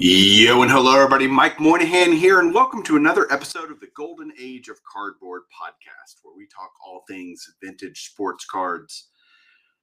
Yo 0.00 0.62
and 0.62 0.70
hello, 0.70 0.94
everybody. 0.94 1.26
Mike 1.26 1.58
Moynihan 1.58 2.12
here, 2.12 2.38
and 2.38 2.54
welcome 2.54 2.84
to 2.84 2.94
another 2.94 3.26
episode 3.32 3.72
of 3.72 3.80
the 3.80 3.88
Golden 3.96 4.32
Age 4.38 4.68
of 4.68 4.78
Cardboard 4.84 5.42
podcast, 5.52 6.20
where 6.22 6.36
we 6.36 6.46
talk 6.46 6.70
all 6.86 7.02
things 7.08 7.44
vintage 7.60 8.04
sports 8.04 8.44
cards. 8.44 9.08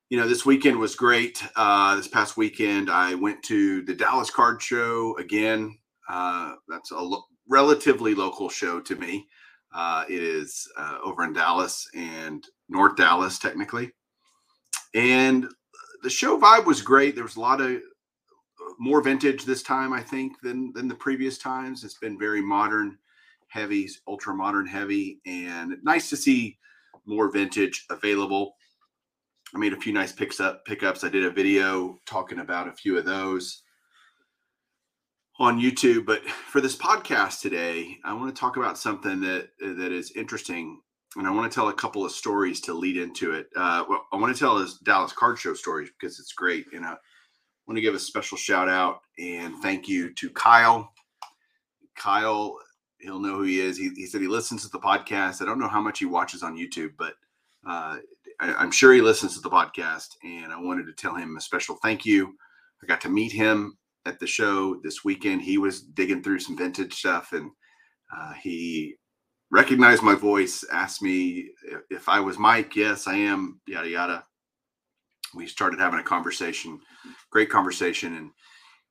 You 0.10 0.18
know, 0.18 0.26
this 0.26 0.46
weekend 0.46 0.80
was 0.80 0.96
great. 0.96 1.44
Uh, 1.58 1.98
this 1.98 2.08
past 2.08 2.38
weekend, 2.38 2.90
I 2.90 3.14
went 3.14 3.44
to 3.44 3.82
the 3.82 3.94
Dallas 3.94 4.30
Card 4.30 4.62
Show 4.62 5.18
again. 5.18 5.78
Uh, 6.08 6.54
that's 6.70 6.92
a 6.92 6.98
lo- 6.98 7.26
relatively 7.50 8.16
local 8.16 8.48
show 8.48 8.80
to 8.80 8.96
me. 8.96 9.28
Uh, 9.74 10.06
it 10.08 10.24
is 10.24 10.66
uh, 10.78 10.98
over 11.04 11.26
in 11.26 11.34
Dallas 11.34 11.86
and 11.94 12.42
North 12.70 12.96
Dallas, 12.96 13.38
technically. 13.38 13.92
And 14.94 15.46
the 16.04 16.10
show 16.10 16.40
vibe 16.40 16.68
was 16.68 16.82
great. 16.82 17.16
There 17.16 17.26
was 17.26 17.36
a 17.36 17.42
lot 17.42 17.60
of 17.60 17.82
more 18.80 19.02
vintage 19.02 19.46
this 19.46 19.64
time, 19.64 19.94
I 19.94 20.02
think, 20.02 20.42
than 20.42 20.72
than 20.74 20.88
the 20.88 20.96
previous 20.96 21.38
times. 21.38 21.84
It's 21.84 21.98
been 21.98 22.18
very 22.18 22.42
modern, 22.42 22.98
heavy, 23.48 23.90
ultra 24.08 24.34
modern 24.34 24.68
heavy, 24.68 25.20
and 25.26 25.78
nice 25.84 26.10
to 26.10 26.18
see 26.18 26.58
more 27.06 27.32
vintage 27.32 27.86
available. 27.90 28.56
I 29.54 29.58
made 29.58 29.74
a 29.74 29.80
few 29.80 29.94
nice 29.94 30.12
picks 30.12 30.40
up 30.40 30.66
pickups. 30.66 31.04
I 31.04 31.10
did 31.10 31.26
a 31.26 31.30
video 31.30 32.00
talking 32.06 32.40
about 32.40 32.68
a 32.68 32.74
few 32.74 32.98
of 32.98 33.06
those 33.06 33.62
on 35.40 35.60
YouTube. 35.60 36.06
But 36.06 36.24
for 36.30 36.62
this 36.62 36.76
podcast 36.76 37.42
today, 37.42 37.98
I 38.04 38.14
want 38.14 38.34
to 38.34 38.40
talk 38.40 38.58
about 38.58 38.78
something 38.78 39.22
that 39.22 39.50
that 39.60 39.92
is 39.92 40.12
interesting, 40.12 40.82
and 41.16 41.28
I 41.28 41.32
want 41.32 41.52
to 41.52 41.56
tell 41.56 41.70
a 41.70 41.74
couple 41.74 42.06
of 42.06 42.12
stories 42.12 42.62
to 42.62 42.74
lead 42.74 42.98
into 42.98 43.34
it. 43.34 43.48
Uh, 43.56 43.86
well, 43.88 44.06
I 44.12 44.18
want 44.18 44.36
to 44.36 44.40
tell 44.40 44.58
this 44.58 44.78
Dallas 44.80 45.14
Card 45.14 45.38
Show 45.38 45.54
stories 45.54 45.90
because 46.00 46.20
it's 46.20 46.34
great, 46.34 46.66
and 46.74 46.86
I 46.86 46.96
want 47.68 47.78
to 47.78 47.82
give 47.82 47.96
a 47.96 48.00
special 48.00 48.38
shout 48.38 48.70
out 48.70 49.02
and 49.18 49.58
thank 49.62 49.88
you 49.88 50.14
to 50.14 50.30
Kyle. 50.32 50.92
Kyle, 51.96 52.58
he'll 53.00 53.20
know 53.20 53.36
who 53.36 53.44
he 53.44 53.60
is. 53.60 53.78
He, 53.78 53.90
he 53.96 54.06
said 54.06 54.22
he 54.22 54.28
listens 54.28 54.64
to 54.64 54.70
the 54.70 54.80
podcast. 54.80 55.42
I 55.42 55.46
don't 55.46 55.60
know 55.60 55.68
how 55.68 55.82
much 55.82 56.00
he 56.00 56.06
watches 56.06 56.44
on 56.44 56.58
YouTube, 56.58 56.92
but 56.98 57.14
uh, 57.66 57.98
I, 58.40 58.64
am 58.64 58.72
sure 58.72 58.94
he 58.94 59.02
listens 59.02 59.34
to 59.36 59.42
the 59.42 59.50
podcast. 59.50 60.10
And 60.24 60.54
I 60.54 60.60
wanted 60.60 60.86
to 60.86 60.94
tell 60.94 61.16
him 61.16 61.38
a 61.38 61.42
special 61.42 61.78
thank 61.82 62.06
you. 62.06 62.36
I 62.84 62.86
got 62.86 63.02
to 63.02 63.10
meet 63.10 63.32
him 63.32 63.78
at 64.06 64.20
the 64.20 64.28
show 64.28 64.80
this 64.84 65.04
weekend. 65.04 65.42
He 65.42 65.58
was 65.58 65.82
digging 65.82 66.22
through 66.22 66.40
some 66.40 66.58
vintage 66.58 66.94
stuff 66.94 67.34
and 67.34 67.50
uh, 68.16 68.34
he 68.34 68.96
recognized 69.50 70.04
my 70.04 70.14
voice, 70.14 70.64
asked 70.72 71.02
me 71.02 71.50
if 71.90 72.08
I 72.08 72.20
was 72.20 72.38
Mike. 72.38 72.76
Yes, 72.76 73.08
I 73.08 73.16
am, 73.16 73.60
yada, 73.66 73.90
yada 73.90 74.26
we 75.36 75.48
started 75.48 75.80
having 75.80 76.00
a 76.00 76.04
conversation, 76.04 76.80
great 77.30 77.50
conversation, 77.50 78.16
and 78.16 78.32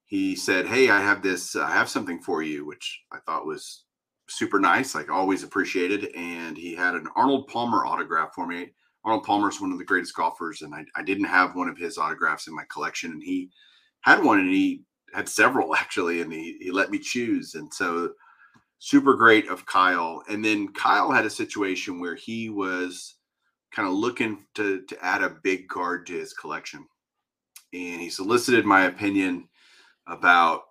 he 0.06 0.36
said, 0.36 0.66
"Hey, 0.66 0.90
I 0.90 1.00
have 1.00 1.22
this. 1.22 1.56
I 1.56 1.70
have 1.70 1.88
something 1.88 2.20
for 2.20 2.42
you," 2.42 2.64
which 2.66 3.02
I 3.12 3.18
thought 3.20 3.46
was 3.46 3.84
super 4.28 4.58
nice, 4.58 4.94
like 4.94 5.10
always 5.10 5.42
appreciated. 5.42 6.10
And 6.14 6.56
he 6.56 6.74
had 6.74 6.94
an 6.94 7.08
Arnold 7.16 7.48
Palmer 7.48 7.84
autograph 7.86 8.34
for 8.34 8.46
me. 8.46 8.72
Arnold 9.04 9.24
Palmer 9.24 9.48
is 9.50 9.60
one 9.60 9.72
of 9.72 9.78
the 9.78 9.84
greatest 9.84 10.14
golfers, 10.14 10.62
and 10.62 10.74
I, 10.74 10.84
I 10.96 11.02
didn't 11.02 11.24
have 11.24 11.54
one 11.54 11.68
of 11.68 11.76
his 11.76 11.98
autographs 11.98 12.46
in 12.46 12.54
my 12.54 12.64
collection, 12.72 13.12
and 13.12 13.22
he 13.22 13.50
had 14.00 14.22
one, 14.22 14.40
and 14.40 14.48
he 14.48 14.82
had 15.12 15.28
several 15.28 15.74
actually, 15.76 16.20
and 16.20 16.32
he 16.32 16.58
he 16.60 16.70
let 16.70 16.90
me 16.90 16.98
choose, 16.98 17.54
and 17.54 17.72
so 17.72 18.12
super 18.78 19.14
great 19.14 19.48
of 19.48 19.66
Kyle. 19.66 20.22
And 20.28 20.44
then 20.44 20.68
Kyle 20.68 21.10
had 21.10 21.24
a 21.24 21.30
situation 21.30 22.00
where 22.00 22.14
he 22.14 22.50
was 22.50 23.14
kind 23.74 23.88
of 23.88 23.94
looking 23.94 24.44
to 24.54 24.82
to 24.82 25.04
add 25.04 25.22
a 25.22 25.36
big 25.42 25.68
card 25.68 26.06
to 26.06 26.12
his 26.12 26.32
collection, 26.32 26.86
and 27.72 28.00
he 28.00 28.08
solicited 28.08 28.64
my 28.64 28.84
opinion 28.84 29.48
about 30.06 30.62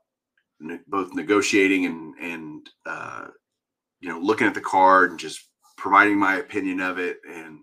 ne- 0.59 0.79
both 0.87 1.13
negotiating 1.13 1.85
and 1.85 2.15
and 2.19 2.69
uh, 2.85 3.27
you 3.99 4.09
know 4.09 4.19
looking 4.19 4.47
at 4.47 4.53
the 4.53 4.61
card 4.61 5.11
and 5.11 5.19
just 5.19 5.49
providing 5.77 6.17
my 6.17 6.35
opinion 6.35 6.79
of 6.79 6.97
it 6.97 7.17
and 7.29 7.59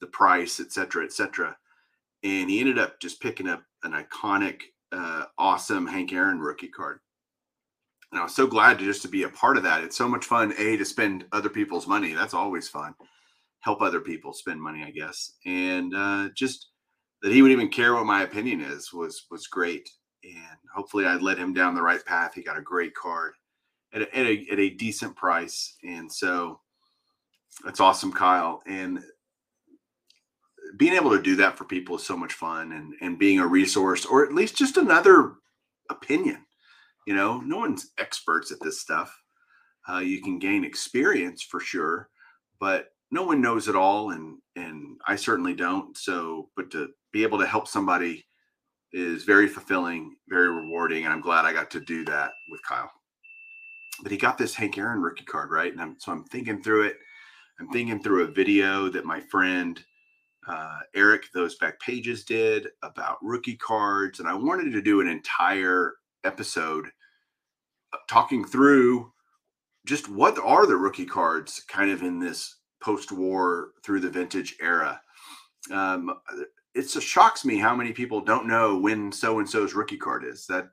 the 0.00 0.06
price, 0.08 0.60
et 0.60 0.70
cetera, 0.70 1.04
et 1.04 1.12
cetera. 1.12 1.56
And 2.22 2.50
he 2.50 2.60
ended 2.60 2.78
up 2.78 3.00
just 3.00 3.22
picking 3.22 3.48
up 3.48 3.62
an 3.84 3.92
iconic, 3.92 4.60
uh, 4.92 5.26
awesome 5.38 5.86
Hank 5.86 6.12
Aaron 6.12 6.40
rookie 6.40 6.68
card. 6.68 6.98
And 8.10 8.20
I 8.20 8.24
was 8.24 8.34
so 8.34 8.46
glad 8.46 8.78
to 8.78 8.84
just 8.84 9.02
to 9.02 9.08
be 9.08 9.22
a 9.22 9.28
part 9.30 9.56
of 9.56 9.62
that. 9.62 9.82
It's 9.82 9.96
so 9.96 10.08
much 10.08 10.26
fun, 10.26 10.52
a 10.58 10.76
to 10.76 10.84
spend 10.84 11.24
other 11.32 11.48
people's 11.48 11.86
money. 11.86 12.12
That's 12.12 12.34
always 12.34 12.68
fun 12.68 12.94
help 13.64 13.80
other 13.80 14.00
people 14.00 14.34
spend 14.34 14.60
money, 14.60 14.84
I 14.84 14.90
guess. 14.90 15.32
And 15.46 15.94
uh, 15.96 16.28
just 16.36 16.68
that 17.22 17.32
he 17.32 17.40
would 17.40 17.50
even 17.50 17.68
care 17.70 17.94
what 17.94 18.04
my 18.04 18.22
opinion 18.22 18.60
is 18.60 18.92
was 18.92 19.24
was 19.30 19.46
great. 19.46 19.88
And 20.22 20.58
hopefully, 20.74 21.06
I 21.06 21.16
led 21.16 21.38
him 21.38 21.54
down 21.54 21.74
the 21.74 21.82
right 21.82 22.04
path. 22.04 22.34
He 22.34 22.42
got 22.42 22.58
a 22.58 22.62
great 22.62 22.94
card 22.94 23.32
at 23.92 24.02
a, 24.02 24.16
at 24.16 24.26
a, 24.26 24.46
at 24.52 24.58
a 24.58 24.70
decent 24.70 25.16
price, 25.16 25.76
and 25.82 26.12
so 26.12 26.60
that's 27.64 27.80
awesome, 27.80 28.12
Kyle. 28.12 28.62
And 28.66 29.02
being 30.76 30.94
able 30.94 31.10
to 31.10 31.22
do 31.22 31.36
that 31.36 31.56
for 31.56 31.64
people 31.64 31.96
is 31.96 32.06
so 32.06 32.16
much 32.16 32.34
fun, 32.34 32.72
and 32.72 32.94
and 33.00 33.18
being 33.18 33.40
a 33.40 33.46
resource, 33.46 34.04
or 34.04 34.24
at 34.24 34.34
least 34.34 34.56
just 34.56 34.76
another 34.76 35.34
opinion. 35.90 36.44
You 37.06 37.14
know, 37.14 37.40
no 37.40 37.58
one's 37.58 37.92
experts 37.98 38.50
at 38.52 38.60
this 38.60 38.80
stuff. 38.80 39.14
Uh, 39.88 39.98
you 39.98 40.22
can 40.22 40.38
gain 40.38 40.64
experience 40.64 41.42
for 41.42 41.60
sure, 41.60 42.08
but 42.58 42.93
no 43.14 43.22
one 43.22 43.40
knows 43.40 43.68
it 43.68 43.76
all 43.76 44.10
and 44.10 44.38
and 44.56 44.98
I 45.06 45.16
certainly 45.16 45.54
don't. 45.54 45.96
So, 45.96 46.50
but 46.56 46.70
to 46.72 46.88
be 47.12 47.22
able 47.22 47.38
to 47.38 47.46
help 47.46 47.68
somebody 47.68 48.26
is 48.92 49.24
very 49.24 49.48
fulfilling, 49.48 50.16
very 50.28 50.48
rewarding, 50.48 51.04
and 51.04 51.12
I'm 51.12 51.20
glad 51.20 51.44
I 51.44 51.52
got 51.52 51.70
to 51.72 51.80
do 51.80 52.04
that 52.06 52.32
with 52.50 52.60
Kyle. 52.62 52.90
But 54.02 54.12
he 54.12 54.18
got 54.18 54.36
this 54.36 54.54
Hank 54.54 54.78
Aaron 54.78 55.00
rookie 55.00 55.24
card, 55.24 55.50
right? 55.50 55.72
And 55.72 55.80
I'm, 55.80 55.96
so 55.98 56.12
I'm 56.12 56.24
thinking 56.24 56.62
through 56.62 56.86
it. 56.86 56.96
I'm 57.60 57.68
thinking 57.68 58.02
through 58.02 58.24
a 58.24 58.32
video 58.32 58.88
that 58.88 59.04
my 59.04 59.20
friend 59.20 59.80
uh, 60.48 60.80
Eric 60.94 61.24
those 61.32 61.56
back 61.56 61.80
pages 61.80 62.24
did 62.24 62.68
about 62.82 63.18
rookie 63.22 63.56
cards, 63.56 64.18
and 64.18 64.28
I 64.28 64.34
wanted 64.34 64.72
to 64.72 64.82
do 64.82 65.00
an 65.00 65.08
entire 65.08 65.94
episode 66.24 66.86
uh, 67.92 67.98
talking 68.08 68.44
through 68.44 69.12
just 69.86 70.08
what 70.08 70.38
are 70.38 70.66
the 70.66 70.76
rookie 70.76 71.06
cards 71.06 71.62
kind 71.68 71.90
of 71.90 72.02
in 72.02 72.18
this 72.18 72.56
post-war 72.84 73.70
through 73.82 74.00
the 74.00 74.10
vintage 74.10 74.56
era. 74.60 75.00
Um, 75.72 76.14
it 76.74 76.90
shocks 76.90 77.44
me 77.44 77.56
how 77.56 77.74
many 77.74 77.92
people 77.92 78.20
don't 78.20 78.46
know 78.46 78.76
when 78.76 79.10
so 79.10 79.38
and 79.38 79.48
so's 79.48 79.74
rookie 79.74 79.96
card 79.96 80.24
is. 80.24 80.46
That 80.46 80.68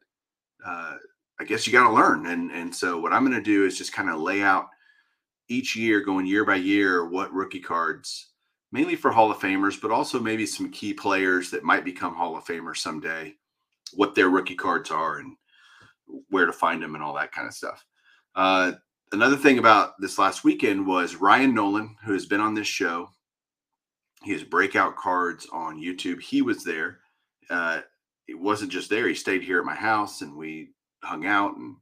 uh, 0.65 0.95
I 1.39 1.43
guess 1.45 1.65
you 1.65 1.73
got 1.73 1.87
to 1.87 1.93
learn, 1.93 2.27
and 2.27 2.51
and 2.51 2.75
so 2.75 2.99
what 2.99 3.13
I'm 3.13 3.25
going 3.25 3.37
to 3.37 3.41
do 3.41 3.65
is 3.65 3.77
just 3.77 3.93
kind 3.93 4.09
of 4.09 4.19
lay 4.19 4.41
out 4.41 4.67
each 5.47 5.75
year, 5.75 6.01
going 6.01 6.25
year 6.25 6.45
by 6.45 6.55
year, 6.55 7.07
what 7.07 7.33
rookie 7.33 7.59
cards, 7.59 8.31
mainly 8.71 8.95
for 8.95 9.11
Hall 9.11 9.31
of 9.31 9.37
Famers, 9.37 9.79
but 9.81 9.91
also 9.91 10.19
maybe 10.19 10.45
some 10.45 10.71
key 10.71 10.93
players 10.93 11.49
that 11.51 11.63
might 11.63 11.85
become 11.85 12.15
Hall 12.15 12.37
of 12.37 12.45
Famers 12.45 12.77
someday, 12.77 13.35
what 13.93 14.15
their 14.15 14.29
rookie 14.29 14.55
cards 14.55 14.91
are 14.91 15.19
and 15.19 15.35
where 16.29 16.45
to 16.45 16.53
find 16.53 16.81
them 16.81 16.95
and 16.95 17.03
all 17.03 17.13
that 17.13 17.31
kind 17.31 17.47
of 17.47 17.53
stuff. 17.53 17.85
Uh, 18.35 18.73
another 19.11 19.35
thing 19.35 19.59
about 19.59 19.99
this 19.99 20.17
last 20.17 20.43
weekend 20.43 20.85
was 20.85 21.15
Ryan 21.15 21.53
Nolan, 21.53 21.95
who 22.03 22.13
has 22.13 22.25
been 22.25 22.41
on 22.41 22.53
this 22.53 22.67
show. 22.67 23.09
He 24.23 24.31
has 24.31 24.43
breakout 24.43 24.95
cards 24.95 25.47
on 25.51 25.81
YouTube. 25.81 26.21
He 26.21 26.41
was 26.41 26.63
there. 26.63 26.99
Uh, 27.49 27.81
it 28.27 28.39
wasn't 28.39 28.71
just 28.71 28.89
there. 28.89 29.07
He 29.07 29.15
stayed 29.15 29.43
here 29.43 29.59
at 29.59 29.65
my 29.65 29.75
house 29.75 30.21
and 30.21 30.37
we 30.37 30.69
hung 31.03 31.25
out 31.25 31.57
and 31.57 31.75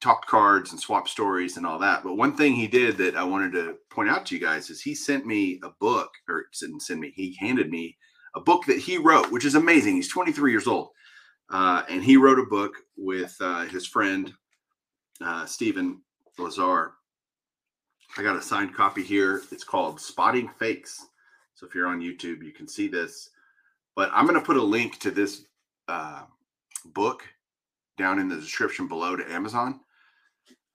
talked 0.00 0.26
cards 0.26 0.70
and 0.72 0.80
swapped 0.80 1.08
stories 1.08 1.56
and 1.56 1.64
all 1.64 1.78
that. 1.78 2.02
But 2.02 2.16
one 2.16 2.36
thing 2.36 2.54
he 2.54 2.66
did 2.66 2.96
that 2.98 3.16
I 3.16 3.24
wanted 3.24 3.52
to 3.52 3.76
point 3.90 4.10
out 4.10 4.26
to 4.26 4.34
you 4.34 4.40
guys 4.40 4.70
is 4.70 4.82
he 4.82 4.94
sent 4.94 5.26
me 5.26 5.60
a 5.62 5.70
book, 5.80 6.10
or 6.28 6.46
didn't 6.60 6.82
send 6.82 7.00
me, 7.00 7.12
he 7.14 7.36
handed 7.40 7.70
me 7.70 7.96
a 8.36 8.40
book 8.40 8.64
that 8.66 8.78
he 8.78 8.98
wrote, 8.98 9.30
which 9.30 9.44
is 9.44 9.54
amazing. 9.54 9.94
He's 9.94 10.10
23 10.10 10.50
years 10.50 10.66
old. 10.66 10.90
Uh, 11.50 11.82
and 11.88 12.02
he 12.02 12.16
wrote 12.16 12.38
a 12.38 12.46
book 12.46 12.72
with 12.96 13.34
uh, 13.40 13.64
his 13.66 13.86
friend, 13.86 14.32
uh, 15.20 15.46
Stephen 15.46 16.00
Lazar. 16.38 16.92
I 18.16 18.22
got 18.22 18.36
a 18.36 18.42
signed 18.42 18.74
copy 18.74 19.02
here. 19.02 19.42
It's 19.50 19.64
called 19.64 20.00
Spotting 20.00 20.48
Fakes. 20.58 21.06
So 21.54 21.66
if 21.66 21.74
you're 21.74 21.88
on 21.88 22.00
YouTube, 22.00 22.42
you 22.42 22.52
can 22.52 22.68
see 22.68 22.88
this. 22.88 23.30
But 23.96 24.10
I'm 24.12 24.26
going 24.26 24.38
to 24.38 24.44
put 24.44 24.56
a 24.56 24.62
link 24.62 24.98
to 25.00 25.10
this 25.10 25.46
uh, 25.88 26.22
book 26.86 27.22
down 27.96 28.18
in 28.18 28.28
the 28.28 28.36
description 28.36 28.88
below 28.88 29.16
to 29.16 29.32
Amazon. 29.32 29.80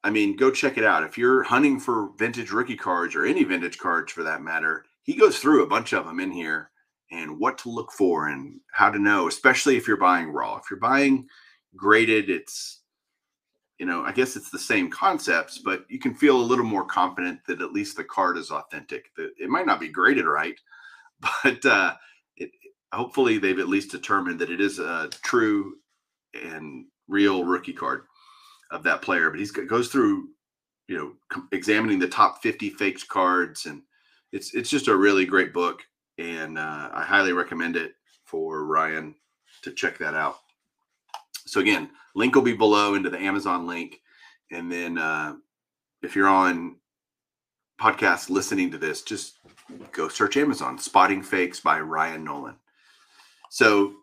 I 0.03 0.09
mean, 0.09 0.37
go 0.37 0.49
check 0.49 0.77
it 0.77 0.85
out. 0.85 1.03
If 1.03 1.17
you're 1.17 1.43
hunting 1.43 1.79
for 1.79 2.11
vintage 2.17 2.51
rookie 2.51 2.77
cards 2.77 3.15
or 3.15 3.25
any 3.25 3.43
vintage 3.43 3.77
cards 3.77 4.11
for 4.11 4.23
that 4.23 4.41
matter, 4.41 4.85
he 5.03 5.15
goes 5.15 5.39
through 5.39 5.63
a 5.63 5.67
bunch 5.67 5.93
of 5.93 6.05
them 6.05 6.19
in 6.19 6.31
here 6.31 6.71
and 7.11 7.39
what 7.39 7.57
to 7.59 7.69
look 7.69 7.91
for 7.91 8.27
and 8.27 8.59
how 8.71 8.89
to 8.89 8.99
know, 8.99 9.27
especially 9.27 9.75
if 9.75 9.87
you're 9.87 9.97
buying 9.97 10.29
raw. 10.29 10.57
If 10.57 10.69
you're 10.69 10.79
buying 10.79 11.27
graded, 11.75 12.29
it's 12.29 12.78
you 13.79 13.85
know, 13.85 14.03
I 14.03 14.11
guess 14.11 14.35
it's 14.35 14.49
the 14.51 14.59
same 14.59 14.89
concepts, 14.89 15.57
but 15.57 15.85
you 15.89 15.99
can 15.99 16.13
feel 16.13 16.37
a 16.37 16.41
little 16.41 16.65
more 16.65 16.85
confident 16.85 17.39
that 17.47 17.61
at 17.61 17.73
least 17.73 17.95
the 17.95 18.03
card 18.03 18.37
is 18.37 18.51
authentic. 18.51 19.15
That 19.15 19.31
it 19.39 19.49
might 19.49 19.65
not 19.65 19.79
be 19.79 19.87
graded 19.87 20.25
right, 20.25 20.59
but 21.43 21.65
uh, 21.65 21.95
it, 22.37 22.51
hopefully 22.93 23.37
they've 23.37 23.59
at 23.59 23.69
least 23.69 23.91
determined 23.91 24.39
that 24.39 24.51
it 24.51 24.61
is 24.61 24.79
a 24.79 25.09
true 25.23 25.75
and 26.33 26.85
real 27.07 27.45
rookie 27.45 27.73
card. 27.73 28.03
of 28.71 28.83
that 28.83 29.01
player, 29.01 29.31
but 29.31 29.39
he 29.39 29.45
goes 29.65 29.89
through, 29.89 30.29
you 30.87 30.97
know, 30.97 31.13
examining 31.51 31.99
the 31.99 32.07
top 32.07 32.41
50 32.43 32.69
faked 32.71 33.07
cards, 33.07 33.65
and 33.65 33.81
it's 34.31 34.53
it's 34.53 34.69
just 34.69 34.87
a 34.89 34.95
really 34.95 35.25
great 35.25 35.53
book, 35.53 35.81
and 36.17 36.57
uh, 36.57 36.89
I 36.93 37.03
highly 37.03 37.33
recommend 37.33 37.75
it 37.75 37.93
for 38.25 38.65
Ryan 38.65 39.15
to 39.63 39.71
check 39.71 39.97
that 39.99 40.13
out. 40.13 40.37
So 41.49 41.59
again, 41.59 41.89
link 42.15 42.35
will 42.35 42.41
be 42.41 42.53
below 42.53 42.95
into 42.95 43.09
the 43.09 43.19
Amazon 43.19 43.65
link, 43.67 44.01
and 44.51 44.71
then 44.71 44.97
uh, 44.97 45.35
if 46.01 46.15
you're 46.15 46.27
on 46.27 46.75
podcast 47.79 48.29
listening 48.29 48.71
to 48.71 48.77
this, 48.77 49.01
just 49.01 49.39
go 49.91 50.07
search 50.07 50.37
Amazon 50.37 50.77
"Spotting 50.77 51.23
Fakes" 51.23 51.59
by 51.59 51.79
Ryan 51.79 52.23
Nolan. 52.23 52.55
So 53.49 53.93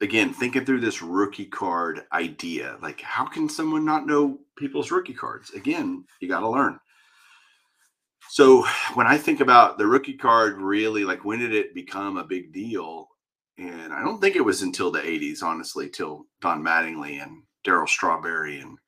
again, 0.00 0.32
thinking 0.32 0.64
through 0.64 0.80
this 0.80 1.02
rookie 1.02 1.46
card 1.46 2.02
idea, 2.12 2.76
like 2.82 3.00
how 3.00 3.26
can 3.26 3.48
someone 3.48 3.84
not 3.84 4.06
know 4.06 4.38
people's 4.56 4.90
rookie 4.90 5.14
cards? 5.14 5.50
Again, 5.50 6.04
you 6.20 6.28
got 6.28 6.40
to 6.40 6.48
learn. 6.48 6.78
So 8.30 8.64
when 8.94 9.06
I 9.06 9.18
think 9.18 9.40
about 9.40 9.76
the 9.78 9.86
rookie 9.86 10.16
card, 10.16 10.60
really, 10.60 11.04
like 11.04 11.24
when 11.24 11.38
did 11.38 11.54
it 11.54 11.74
become 11.74 12.16
a 12.16 12.24
big 12.24 12.52
deal? 12.52 13.08
And 13.60 13.92
I 13.92 14.02
don't 14.02 14.22
think 14.22 14.36
it 14.36 14.44
was 14.44 14.62
until 14.62 14.90
the 14.90 15.00
80s, 15.00 15.42
honestly, 15.42 15.90
till 15.90 16.24
Don 16.40 16.62
Mattingly 16.62 17.22
and 17.22 17.42
Darryl 17.66 17.86
Strawberry 17.86 18.58
and 18.58 18.78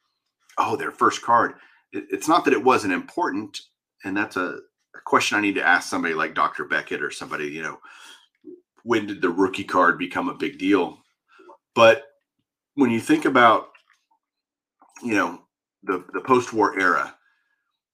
oh, 0.57 0.77
their 0.77 0.91
first 0.91 1.21
card. 1.21 1.55
It, 1.93 2.05
it's 2.11 2.27
not 2.27 2.47
that 2.47 2.55
it 2.55 2.65
wasn't 2.65 2.95
important, 2.95 3.61
and 4.05 4.17
that's 4.17 4.37
a, 4.37 4.61
a 4.97 5.01
question 5.05 5.37
I 5.37 5.43
need 5.43 5.57
to 5.57 5.67
ask 5.67 5.91
somebody 5.91 6.15
like 6.15 6.35
Dr. 6.35 6.65
Beckett 6.65 7.03
or 7.03 7.11
somebody, 7.11 7.49
you 7.49 7.63
know, 7.63 7.79
when 8.83 9.07
did 9.07 9.21
the 9.21 9.29
rookie 9.29 9.63
card 9.63 9.99
become 9.99 10.31
a 10.31 10.35
big 10.35 10.59
deal? 10.59 10.97
But 11.75 12.05
when 12.75 12.91
you 12.91 13.01
think 13.01 13.27
about, 13.27 13.69
you 15.03 15.15
know, 15.15 15.43
the 15.83 16.03
the 16.15 16.21
post-war 16.23 16.81
era, 16.81 17.15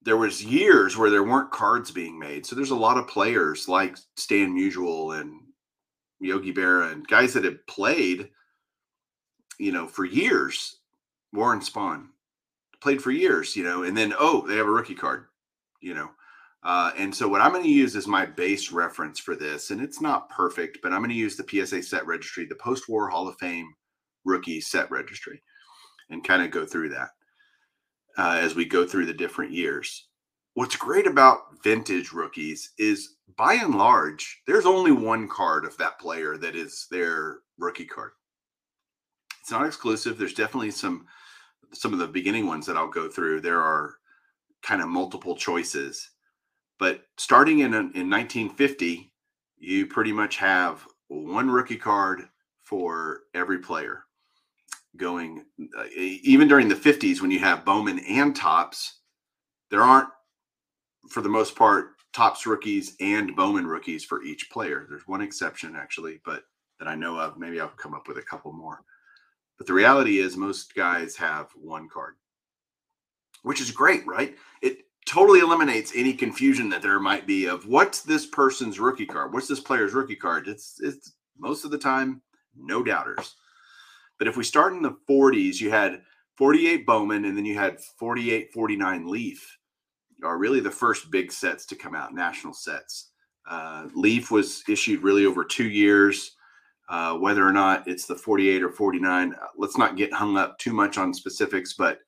there 0.03 0.17
was 0.17 0.45
years 0.45 0.97
where 0.97 1.11
there 1.11 1.25
weren't 1.25 1.51
cards 1.51 1.91
being 1.91 2.21
made. 2.21 2.47
So 2.47 2.55
there's 2.55 2.71
a 2.71 2.77
lot 2.77 2.99
of 2.99 3.09
players 3.09 3.67
like 3.67 3.97
Stan 4.17 4.55
Musial 4.55 5.21
and 5.21 5.41
Yogi 6.21 6.53
Berra 6.53 6.93
and 6.93 7.07
guys 7.07 7.33
that 7.35 7.45
have 7.45 7.67
played, 7.67 8.31
you 9.59 9.73
know, 9.73 9.87
for 9.87 10.05
years. 10.05 10.77
Warren 11.33 11.61
Spahn 11.61 12.07
played 12.81 13.03
for 13.03 13.11
years, 13.11 13.55
you 13.55 13.65
know, 13.65 13.83
and 13.83 13.97
then 13.97 14.15
oh, 14.19 14.47
they 14.47 14.57
have 14.57 14.67
a 14.67 14.71
rookie 14.71 14.95
card, 14.95 15.27
you 15.81 15.95
know. 15.95 16.11
Uh, 16.63 16.91
and 16.97 17.15
so 17.15 17.29
what 17.29 17.41
I'm 17.41 17.53
going 17.53 17.65
to 17.65 17.71
use 17.71 17.95
as 17.95 18.07
my 18.07 18.27
base 18.27 18.73
reference 18.73 19.21
for 19.21 19.37
this, 19.37 19.71
and 19.71 19.81
it's 19.81 20.01
not 20.01 20.29
perfect, 20.31 20.79
but 20.83 20.93
I'm 20.93 21.01
going 21.01 21.11
to 21.11 21.15
use 21.15 21.37
the 21.37 21.47
PSA 21.49 21.83
set 21.83 22.07
registry, 22.07 22.47
the 22.47 22.57
post-war 22.57 23.09
Hall 23.09 23.29
of 23.29 23.37
Fame 23.39 23.73
rookie 24.25 24.61
set 24.61 24.91
registry, 24.91 25.43
and 26.11 26.25
kind 26.25 26.43
of 26.43 26.51
go 26.51 26.67
through 26.67 26.89
that 26.91 27.11
uh, 28.19 28.39
as 28.41 28.55
we 28.55 28.65
go 28.65 28.87
through 28.87 29.07
the 29.07 29.15
different 29.15 29.53
years. 29.53 30.08
What's 30.59 30.75
great 30.75 31.07
about 31.07 31.63
vintage 31.63 32.11
rookies 32.11 32.73
is 32.79 33.15
by 33.37 33.55
and 33.55 33.77
large, 33.77 34.43
there's 34.45 34.67
only 34.67 34.91
one 34.91 35.29
card 35.29 35.65
of 35.65 35.77
that 35.77 36.01
player 36.01 36.37
that 36.37 36.57
is 36.57 36.89
their 36.91 37.37
rookie 37.59 37.85
card. 37.85 38.11
It's 39.41 39.53
not 39.53 39.65
exclusive. 39.65 40.19
There's 40.19 40.35
definitely 40.35 40.73
some 40.73 41.07
some 41.73 41.93
of 41.93 42.01
the 42.01 42.09
beginning 42.09 42.49
ones 42.49 42.67
that 42.67 42.77
I'll 42.77 42.89
go 42.89 43.09
through. 43.09 43.41
There 43.41 43.61
are 43.61 43.99
kind 44.65 44.83
of 44.83 44.89
multiple 44.89 45.37
choices 45.37 46.11
but 46.81 47.05
starting 47.17 47.61
in, 47.61 47.73
in 47.73 48.11
1950, 48.11 49.13
you 49.59 49.87
pretty 49.87 50.13
much 50.13 50.39
have 50.39 50.85
one 51.07 51.49
rookie 51.49 51.77
card 51.77 52.23
for 52.65 53.21
every 53.33 53.59
player 53.59 54.07
going 54.97 55.45
uh, 55.79 55.85
even 55.95 56.49
during 56.49 56.67
the 56.67 56.75
50s 56.75 57.21
when 57.21 57.31
you 57.31 57.39
have 57.39 57.65
Bowman 57.65 58.01
and 58.01 58.35
Topps, 58.35 58.99
there 59.71 59.83
aren't 59.83 60.09
for 61.09 61.21
the 61.21 61.29
most 61.29 61.57
part 61.57 61.91
Topps 62.13 62.47
rookies 62.47 62.97
and 63.01 63.37
Bowman 63.37 63.67
rookies 63.67 64.05
for 64.05 64.23
each 64.23 64.51
player. 64.51 64.87
There's 64.89 65.07
one 65.07 65.21
exception 65.21 65.77
actually 65.77 66.21
but 66.25 66.45
that 66.79 66.89
I 66.89 66.95
know 66.95 67.19
of. 67.19 67.39
Maybe 67.39 67.61
I'll 67.61 67.69
come 67.69 67.95
up 67.95 68.09
with 68.09 68.19
a 68.19 68.23
couple 68.23 68.53
more. 68.53 68.81
But 69.57 69.67
the 69.67 69.75
reality 69.75 70.19
is 70.19 70.37
most 70.37 70.75
guys 70.75 71.17
have 71.17 71.49
one 71.55 71.89
card 71.89 72.15
which 73.43 73.61
is 73.61 73.71
great 73.71 74.07
right? 74.07 74.37
It 74.63 74.85
totally 75.07 75.41
eliminates 75.41 75.93
any 75.95 76.13
confusion 76.13 76.69
that 76.71 76.83
there 76.83 77.01
might 77.01 77.27
be 77.27 77.47
of 77.47 77.67
what's 77.67 78.03
this 78.03 78.27
person's 78.27 78.79
rookie 78.79 79.07
card, 79.07 79.33
what's 79.33 79.49
this 79.49 79.61
player's 79.61 79.95
rookie 79.95 80.17
card. 80.17 80.49
It's 80.49 80.81
it's 80.81 81.15
most 81.39 81.65
of 81.65 81.71
the 81.71 81.79
time 81.79 82.21
no 82.57 82.83
doubters. 82.83 83.37
But 84.19 84.29
if 84.29 84.37
we 84.37 84.45
start 84.45 84.73
in 84.73 84.83
the 84.83 84.97
40s, 85.09 85.61
you 85.61 85.71
had 85.71 86.03
48 86.37 86.85
Bowman 86.85 87.25
and 87.25 87.37
then 87.37 87.45
you 87.45 87.57
had 87.57 87.81
48 87.81 88.53
49 88.53 89.07
Leaf 89.09 89.58
are 90.25 90.39
really 90.39 90.61
the 90.61 90.71
first 90.71 91.11
big 91.11 91.33
sets 91.33 91.67
to 91.67 91.77
come 91.77 91.95
out, 91.95 92.15
national 92.15 92.55
sets. 92.55 93.11
Uh, 93.49 93.89
Leaf 93.95 94.31
was 94.31 94.63
issued 94.69 95.03
really 95.03 95.27
over 95.27 95.45
two 95.45 95.69
years. 95.69 96.33
Uh, 96.89 97.15
whether 97.15 97.47
or 97.47 97.53
not 97.53 97.87
it's 97.87 98.07
the 98.07 98.15
48 98.15 98.63
or 98.63 98.71
49, 98.71 99.35
uh, 99.35 99.47
let's 99.59 99.77
not 99.77 99.97
get 99.97 100.13
hung 100.13 100.39
up 100.39 100.59
too 100.59 100.73
much 100.73 100.97
on 100.97 101.13
specifics, 101.13 101.75
but 101.75 102.01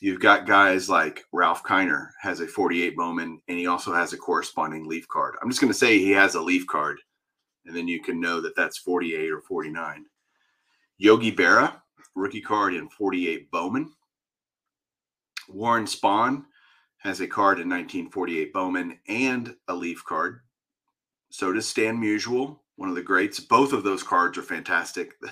You've 0.00 0.20
got 0.20 0.46
guys 0.46 0.88
like 0.88 1.24
Ralph 1.32 1.64
Kiner 1.64 2.10
has 2.20 2.40
a 2.40 2.46
48 2.46 2.96
Bowman, 2.96 3.40
and 3.48 3.58
he 3.58 3.66
also 3.66 3.92
has 3.92 4.12
a 4.12 4.16
corresponding 4.16 4.86
Leaf 4.86 5.08
card. 5.08 5.34
I'm 5.42 5.50
just 5.50 5.60
going 5.60 5.72
to 5.72 5.78
say 5.78 5.98
he 5.98 6.12
has 6.12 6.36
a 6.36 6.40
Leaf 6.40 6.66
card, 6.68 7.00
and 7.66 7.74
then 7.74 7.88
you 7.88 8.00
can 8.00 8.20
know 8.20 8.40
that 8.40 8.54
that's 8.54 8.78
48 8.78 9.30
or 9.30 9.40
49. 9.40 10.04
Yogi 10.98 11.32
Berra, 11.32 11.80
rookie 12.14 12.40
card 12.40 12.74
in 12.74 12.88
48 12.88 13.50
Bowman. 13.50 13.92
Warren 15.48 15.86
Spahn 15.86 16.44
has 16.98 17.20
a 17.20 17.26
card 17.26 17.58
in 17.58 17.68
1948 17.68 18.52
Bowman 18.52 18.98
and 19.08 19.54
a 19.68 19.74
Leaf 19.74 20.04
card. 20.04 20.40
So 21.30 21.52
does 21.52 21.68
Stan 21.68 22.00
Musial, 22.00 22.58
one 22.76 22.88
of 22.88 22.94
the 22.94 23.02
greats. 23.02 23.40
Both 23.40 23.72
of 23.72 23.84
those 23.84 24.02
cards 24.02 24.38
are 24.38 24.42
fantastic. 24.42 25.14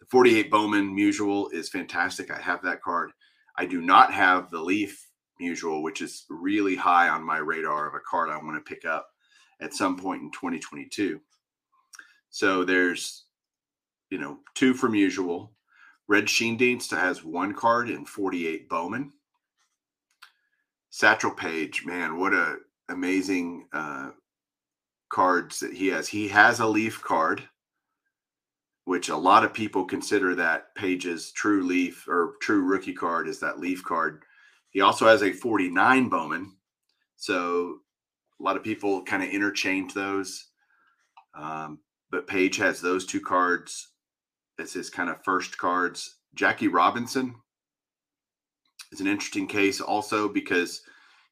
The 0.00 0.10
48 0.10 0.50
Bowman 0.50 0.94
Musial 0.94 1.50
is 1.54 1.70
fantastic. 1.70 2.30
I 2.30 2.38
have 2.38 2.60
that 2.62 2.82
card. 2.82 3.12
I 3.56 3.64
do 3.64 3.80
not 3.80 4.12
have 4.12 4.50
the 4.50 4.60
Leaf 4.60 5.08
Musial, 5.40 5.82
which 5.82 6.02
is 6.02 6.26
really 6.28 6.76
high 6.76 7.08
on 7.08 7.24
my 7.24 7.38
radar 7.38 7.88
of 7.88 7.94
a 7.94 8.00
card 8.00 8.28
I 8.28 8.36
want 8.36 8.56
to 8.56 8.74
pick 8.74 8.84
up 8.84 9.08
at 9.60 9.72
some 9.72 9.96
point 9.96 10.20
in 10.20 10.30
2022. 10.32 11.20
So 12.28 12.64
there's, 12.64 13.24
you 14.10 14.18
know, 14.18 14.40
two 14.54 14.74
from 14.74 14.92
Musial. 14.92 15.50
Red 16.06 16.28
Sheen 16.28 16.58
Schoendienst 16.58 16.90
has 16.90 17.24
one 17.24 17.54
card 17.54 17.88
in 17.88 18.04
48 18.04 18.68
Bowman. 18.68 19.12
Satchel 20.94 21.32
Paige, 21.32 21.84
man, 21.84 22.18
what 22.18 22.32
a 22.32 22.58
amazing 22.88 23.66
uh, 23.72 24.10
cards 25.08 25.58
that 25.60 25.72
he 25.72 25.88
has. 25.88 26.08
He 26.08 26.28
has 26.28 26.60
a 26.60 26.66
Leaf 26.66 27.02
card 27.02 27.42
which 28.84 29.08
a 29.08 29.16
lot 29.16 29.44
of 29.44 29.54
people 29.54 29.84
consider 29.84 30.34
that 30.34 30.74
Paige's 30.74 31.32
true 31.32 31.62
leaf 31.62 32.06
or 32.06 32.34
true 32.40 32.62
rookie 32.62 32.92
card 32.92 33.28
is 33.28 33.40
that 33.40 33.58
leaf 33.58 33.82
card. 33.82 34.22
He 34.70 34.80
also 34.82 35.06
has 35.06 35.22
a 35.22 35.32
49 35.32 36.08
Bowman. 36.08 36.54
So 37.16 37.78
a 38.38 38.42
lot 38.42 38.56
of 38.56 38.62
people 38.62 39.02
kind 39.02 39.22
of 39.22 39.30
interchange 39.30 39.94
those. 39.94 40.48
Um, 41.34 41.80
but 42.10 42.26
Page 42.26 42.56
has 42.58 42.80
those 42.80 43.06
two 43.06 43.20
cards 43.20 43.88
as 44.58 44.72
his 44.72 44.90
kind 44.90 45.08
of 45.08 45.24
first 45.24 45.56
cards. 45.56 46.18
Jackie 46.34 46.68
Robinson 46.68 47.34
is 48.94 49.00
an 49.00 49.06
interesting 49.06 49.46
case 49.46 49.80
also 49.80 50.28
because 50.28 50.82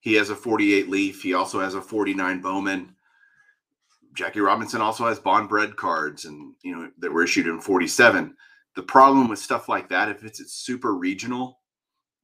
he 0.01 0.15
has 0.15 0.31
a 0.31 0.37
48 0.37 0.89
leaf. 0.91 1.23
He 1.23 1.33
also 1.33 1.61
has 1.61 1.75
a 1.75 1.81
49 1.81 2.41
Bowman. 2.41 2.95
Jackie 4.15 4.41
Robinson 4.41 4.81
also 4.81 5.07
has 5.07 5.19
bond 5.19 5.49
bread 5.49 5.77
cards 5.77 6.27
and 6.27 6.55
you 6.63 6.75
know 6.75 6.91
that 6.99 7.13
were 7.13 7.25
issued 7.25 7.47
in 7.47 7.61
47. 7.61 8.35
The 8.75 8.83
problem 8.83 9.29
with 9.29 9.39
stuff 9.39 9.69
like 9.69 9.89
that, 9.89 10.09
if 10.09 10.25
it's, 10.25 10.41
it's 10.41 10.55
super 10.55 10.95
regional, 10.95 11.61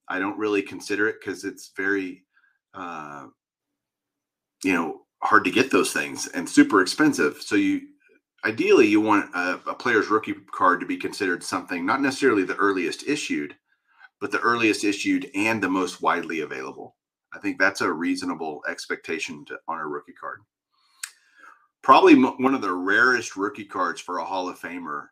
I 0.09 0.19
don't 0.19 0.39
really 0.39 0.63
consider 0.63 1.09
it 1.09 1.17
because 1.21 1.45
it's 1.45 1.71
very 1.77 2.25
uh, 2.75 3.27
you 4.65 4.75
know 4.75 5.03
hard 5.23 5.45
to 5.45 5.51
get 5.51 5.71
those 5.71 5.93
things 5.93 6.27
and 6.29 6.49
super 6.49 6.83
expensive. 6.83 7.41
So 7.41 7.55
you 7.55 7.83
ideally 8.45 8.87
you 8.87 9.01
want 9.01 9.35
a, 9.35 9.61
a 9.67 9.75
player's 9.75 10.09
rookie 10.09 10.35
card 10.53 10.81
to 10.81 10.87
be 10.87 10.97
considered 10.97 11.43
something 11.43 11.87
not 11.87 12.03
necessarily 12.03 12.45
the 12.45 12.57
earliest 12.57 13.07
issued, 13.07 13.55
but 14.21 14.31
the 14.31 14.41
earliest 14.41 14.85
issued 14.85 15.31
and 15.35 15.63
the 15.63 15.69
most 15.69 16.03
widely 16.03 16.41
available. 16.41 16.97
I 17.33 17.39
think 17.39 17.59
that's 17.59 17.83
a 17.83 17.93
reasonable 17.93 18.63
expectation 18.69 19.45
to, 19.47 19.59
on 19.69 19.79
a 19.79 19.87
rookie 19.87 20.13
card 20.13 20.41
probably 21.83 22.15
one 22.15 22.55
of 22.55 22.61
the 22.61 22.73
rarest 22.73 23.37
rookie 23.37 23.65
cards 23.65 24.01
for 24.01 24.19
a 24.19 24.25
Hall 24.25 24.49
of 24.49 24.59
Famer 24.59 25.07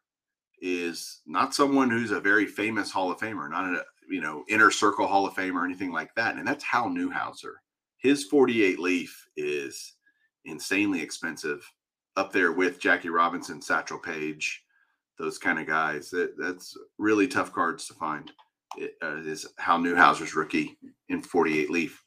is 0.61 1.21
not 1.27 1.55
someone 1.55 1.91
who's 1.91 2.11
a 2.11 2.21
very 2.21 2.47
famous 2.47 2.91
Hall 2.91 3.11
of 3.11 3.19
Famer, 3.19 3.51
not 3.51 3.73
a 3.73 3.85
you 4.11 4.21
know 4.21 4.45
inner 4.49 4.71
circle 4.71 5.07
Hall 5.07 5.27
of 5.27 5.35
Fame 5.35 5.57
or 5.57 5.65
anything 5.65 5.93
like 5.93 6.15
that, 6.15 6.37
and 6.37 6.47
that's 6.47 6.65
Hal 6.65 6.89
Newhouser. 6.89 7.55
His 7.99 8.25
48 8.25 8.79
leaf 8.79 9.27
is 9.37 9.95
insanely 10.45 11.01
expensive, 11.01 11.67
up 12.17 12.33
there 12.33 12.53
with 12.53 12.79
Jackie 12.79 13.09
Robinson, 13.09 13.61
Satchel 13.61 13.99
Paige, 13.99 14.63
those 15.19 15.39
kind 15.39 15.59
of 15.59 15.67
guys. 15.67 16.11
That 16.11 16.37
that's 16.39 16.77
really 16.99 17.27
tough 17.27 17.53
cards 17.53 17.87
to 17.87 17.95
find. 17.95 18.31
Uh, 19.03 19.17
is 19.17 19.47
Hal 19.59 19.79
Newhouser's 19.79 20.35
rookie 20.35 20.79
in 21.09 21.23
48 21.23 21.71
leaf. 21.71 22.03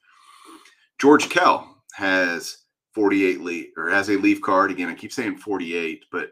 George 0.99 1.29
Kell 1.29 1.81
has 1.93 2.65
48 2.93 3.41
leaf 3.41 3.67
or 3.77 3.89
has 3.89 4.09
a 4.09 4.17
leaf 4.17 4.41
card. 4.41 4.71
Again, 4.71 4.89
I 4.89 4.93
keep 4.93 5.13
saying 5.13 5.37
48, 5.37 6.05
but 6.11 6.31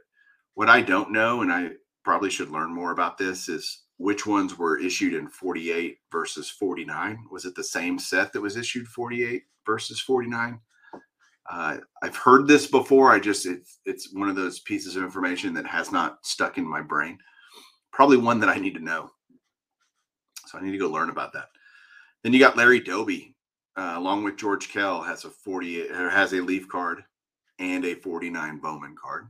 what 0.55 0.69
I 0.69 0.81
don't 0.81 1.11
know, 1.11 1.41
and 1.41 1.51
I 1.51 1.71
probably 2.03 2.29
should 2.29 2.49
learn 2.49 2.73
more 2.73 2.91
about 2.91 3.17
this, 3.17 3.47
is 3.47 3.83
which 3.97 4.25
ones 4.25 4.57
were 4.57 4.79
issued 4.79 5.13
in 5.13 5.27
48 5.27 5.97
versus 6.11 6.49
49. 6.49 7.25
Was 7.31 7.45
it 7.45 7.55
the 7.55 7.63
same 7.63 7.97
set 7.97 8.33
that 8.33 8.41
was 8.41 8.57
issued 8.57 8.87
48 8.87 9.43
versus 9.65 9.99
49? 9.99 10.59
Uh, 11.49 11.77
I've 12.03 12.15
heard 12.15 12.47
this 12.47 12.67
before. 12.67 13.11
I 13.11 13.19
just 13.19 13.45
it's 13.45 13.79
it's 13.85 14.13
one 14.13 14.27
of 14.27 14.35
those 14.35 14.59
pieces 14.59 14.95
of 14.95 15.03
information 15.03 15.53
that 15.53 15.65
has 15.65 15.91
not 15.91 16.25
stuck 16.25 16.57
in 16.57 16.67
my 16.67 16.81
brain. 16.81 17.17
Probably 17.93 18.17
one 18.17 18.39
that 18.41 18.49
I 18.49 18.57
need 18.57 18.73
to 18.75 18.83
know. 18.83 19.11
So 20.47 20.57
I 20.57 20.61
need 20.61 20.71
to 20.71 20.77
go 20.77 20.89
learn 20.89 21.09
about 21.09 21.33
that. 21.33 21.49
Then 22.23 22.33
you 22.33 22.39
got 22.39 22.57
Larry 22.57 22.79
Doby, 22.79 23.35
uh, 23.75 23.93
along 23.95 24.23
with 24.23 24.37
George 24.37 24.69
Kell, 24.69 25.01
has 25.01 25.25
a 25.25 25.29
48 25.29 25.91
or 25.91 26.09
has 26.09 26.33
a 26.33 26.41
leaf 26.41 26.67
card 26.67 27.03
and 27.59 27.85
a 27.85 27.95
49 27.95 28.57
Bowman 28.57 28.95
card. 29.01 29.27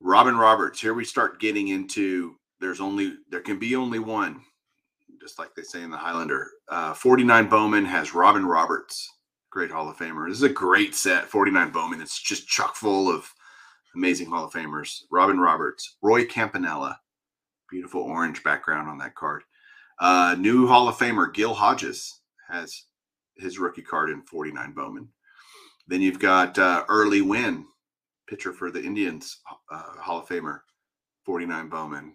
Robin 0.00 0.36
Roberts. 0.36 0.80
Here 0.80 0.94
we 0.94 1.04
start 1.04 1.40
getting 1.40 1.68
into 1.68 2.36
there's 2.60 2.80
only 2.80 3.14
there 3.30 3.40
can 3.40 3.58
be 3.58 3.76
only 3.76 3.98
one, 3.98 4.40
just 5.20 5.38
like 5.38 5.54
they 5.54 5.62
say 5.62 5.82
in 5.82 5.90
the 5.90 5.96
Highlander. 5.96 6.50
Uh, 6.68 6.94
49 6.94 7.48
Bowman 7.48 7.84
has 7.84 8.14
Robin 8.14 8.44
Roberts 8.44 9.08
great 9.52 9.70
Hall 9.70 9.88
of 9.88 9.96
Famer. 9.98 10.28
This 10.28 10.38
is 10.38 10.42
a 10.42 10.48
great 10.48 10.94
set, 10.94 11.28
49 11.28 11.70
Bowman. 11.70 12.00
It's 12.00 12.20
just 12.20 12.48
chock 12.48 12.74
full 12.74 13.14
of 13.14 13.30
amazing 13.94 14.28
Hall 14.28 14.46
of 14.46 14.52
Famers. 14.52 15.02
Robin 15.10 15.38
Roberts, 15.38 15.98
Roy 16.00 16.24
Campanella, 16.24 16.98
beautiful 17.72 18.02
orange 18.02 18.44
background 18.44 18.88
on 18.88 18.98
that 18.98 19.16
card. 19.16 19.42
Uh, 19.98 20.36
new 20.38 20.68
Hall 20.68 20.88
of 20.88 20.96
Famer 20.96 21.32
Gil 21.34 21.54
Hodges 21.54 22.20
has 22.48 22.84
his 23.36 23.58
rookie 23.58 23.82
card 23.82 24.10
in 24.10 24.22
49 24.22 24.72
Bowman. 24.72 25.08
Then 25.88 26.00
you've 26.00 26.20
got 26.20 26.58
uh, 26.58 26.84
Early 26.88 27.22
Wynn 27.22 27.66
pitcher 28.28 28.52
for 28.52 28.70
the 28.70 28.82
Indians, 28.82 29.38
uh, 29.70 29.82
Hall 29.98 30.18
of 30.18 30.28
Famer, 30.28 30.60
49 31.24 31.68
Bowman. 31.68 32.14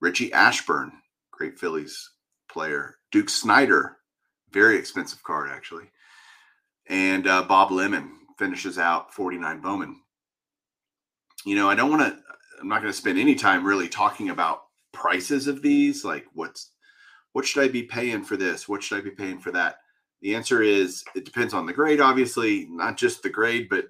Richie 0.00 0.32
Ashburn, 0.32 0.92
great 1.30 1.58
Phillies 1.58 2.10
player. 2.50 2.96
Duke 3.10 3.30
Snider, 3.30 3.96
very 4.52 4.76
expensive 4.76 5.22
card 5.22 5.48
actually 5.50 5.86
and 6.88 7.26
uh, 7.26 7.42
Bob 7.42 7.70
Lemon 7.70 8.12
finishes 8.38 8.78
out 8.78 9.12
49 9.14 9.60
Bowman. 9.60 10.00
You 11.44 11.56
know, 11.56 11.68
I 11.68 11.74
don't 11.74 11.90
want 11.90 12.02
to. 12.02 12.22
I'm 12.60 12.68
not 12.68 12.80
going 12.80 12.92
to 12.92 12.98
spend 12.98 13.18
any 13.18 13.34
time 13.34 13.66
really 13.66 13.88
talking 13.88 14.30
about 14.30 14.62
prices 14.96 15.46
of 15.46 15.62
these. 15.62 16.04
Like, 16.04 16.26
what's 16.32 16.70
what 17.32 17.44
should 17.44 17.62
I 17.62 17.68
be 17.68 17.82
paying 17.82 18.24
for 18.24 18.36
this? 18.36 18.66
What 18.66 18.82
should 18.82 18.98
I 18.98 19.02
be 19.02 19.10
paying 19.10 19.38
for 19.38 19.52
that? 19.52 19.76
The 20.22 20.34
answer 20.34 20.62
is 20.62 21.04
it 21.14 21.26
depends 21.26 21.52
on 21.52 21.66
the 21.66 21.72
grade, 21.72 22.00
obviously, 22.00 22.66
not 22.70 22.96
just 22.96 23.22
the 23.22 23.28
grade, 23.28 23.68
but 23.68 23.88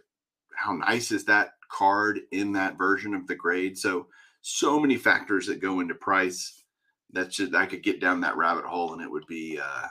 how 0.57 0.73
nice 0.73 1.13
is 1.13 1.25
that 1.27 1.51
card 1.71 2.21
in 2.33 2.53
that 2.55 2.77
version 2.77 3.15
of 3.15 3.27
the 3.29 3.37
grade. 3.37 3.79
So, 3.79 4.09
so 4.43 4.81
many 4.81 4.97
factors 4.97 5.47
that 5.47 5.61
go 5.61 5.79
into 5.81 5.95
price. 5.95 6.65
That's 7.13 7.37
just 7.37 7.55
I 7.55 7.67
could 7.67 7.85
get 7.85 8.01
down 8.01 8.21
that 8.23 8.37
rabbit 8.37 8.65
hole, 8.65 8.93
and 8.93 9.01
it 9.01 9.11
would 9.11 9.27
be 9.29 9.61
uh, 9.63 9.87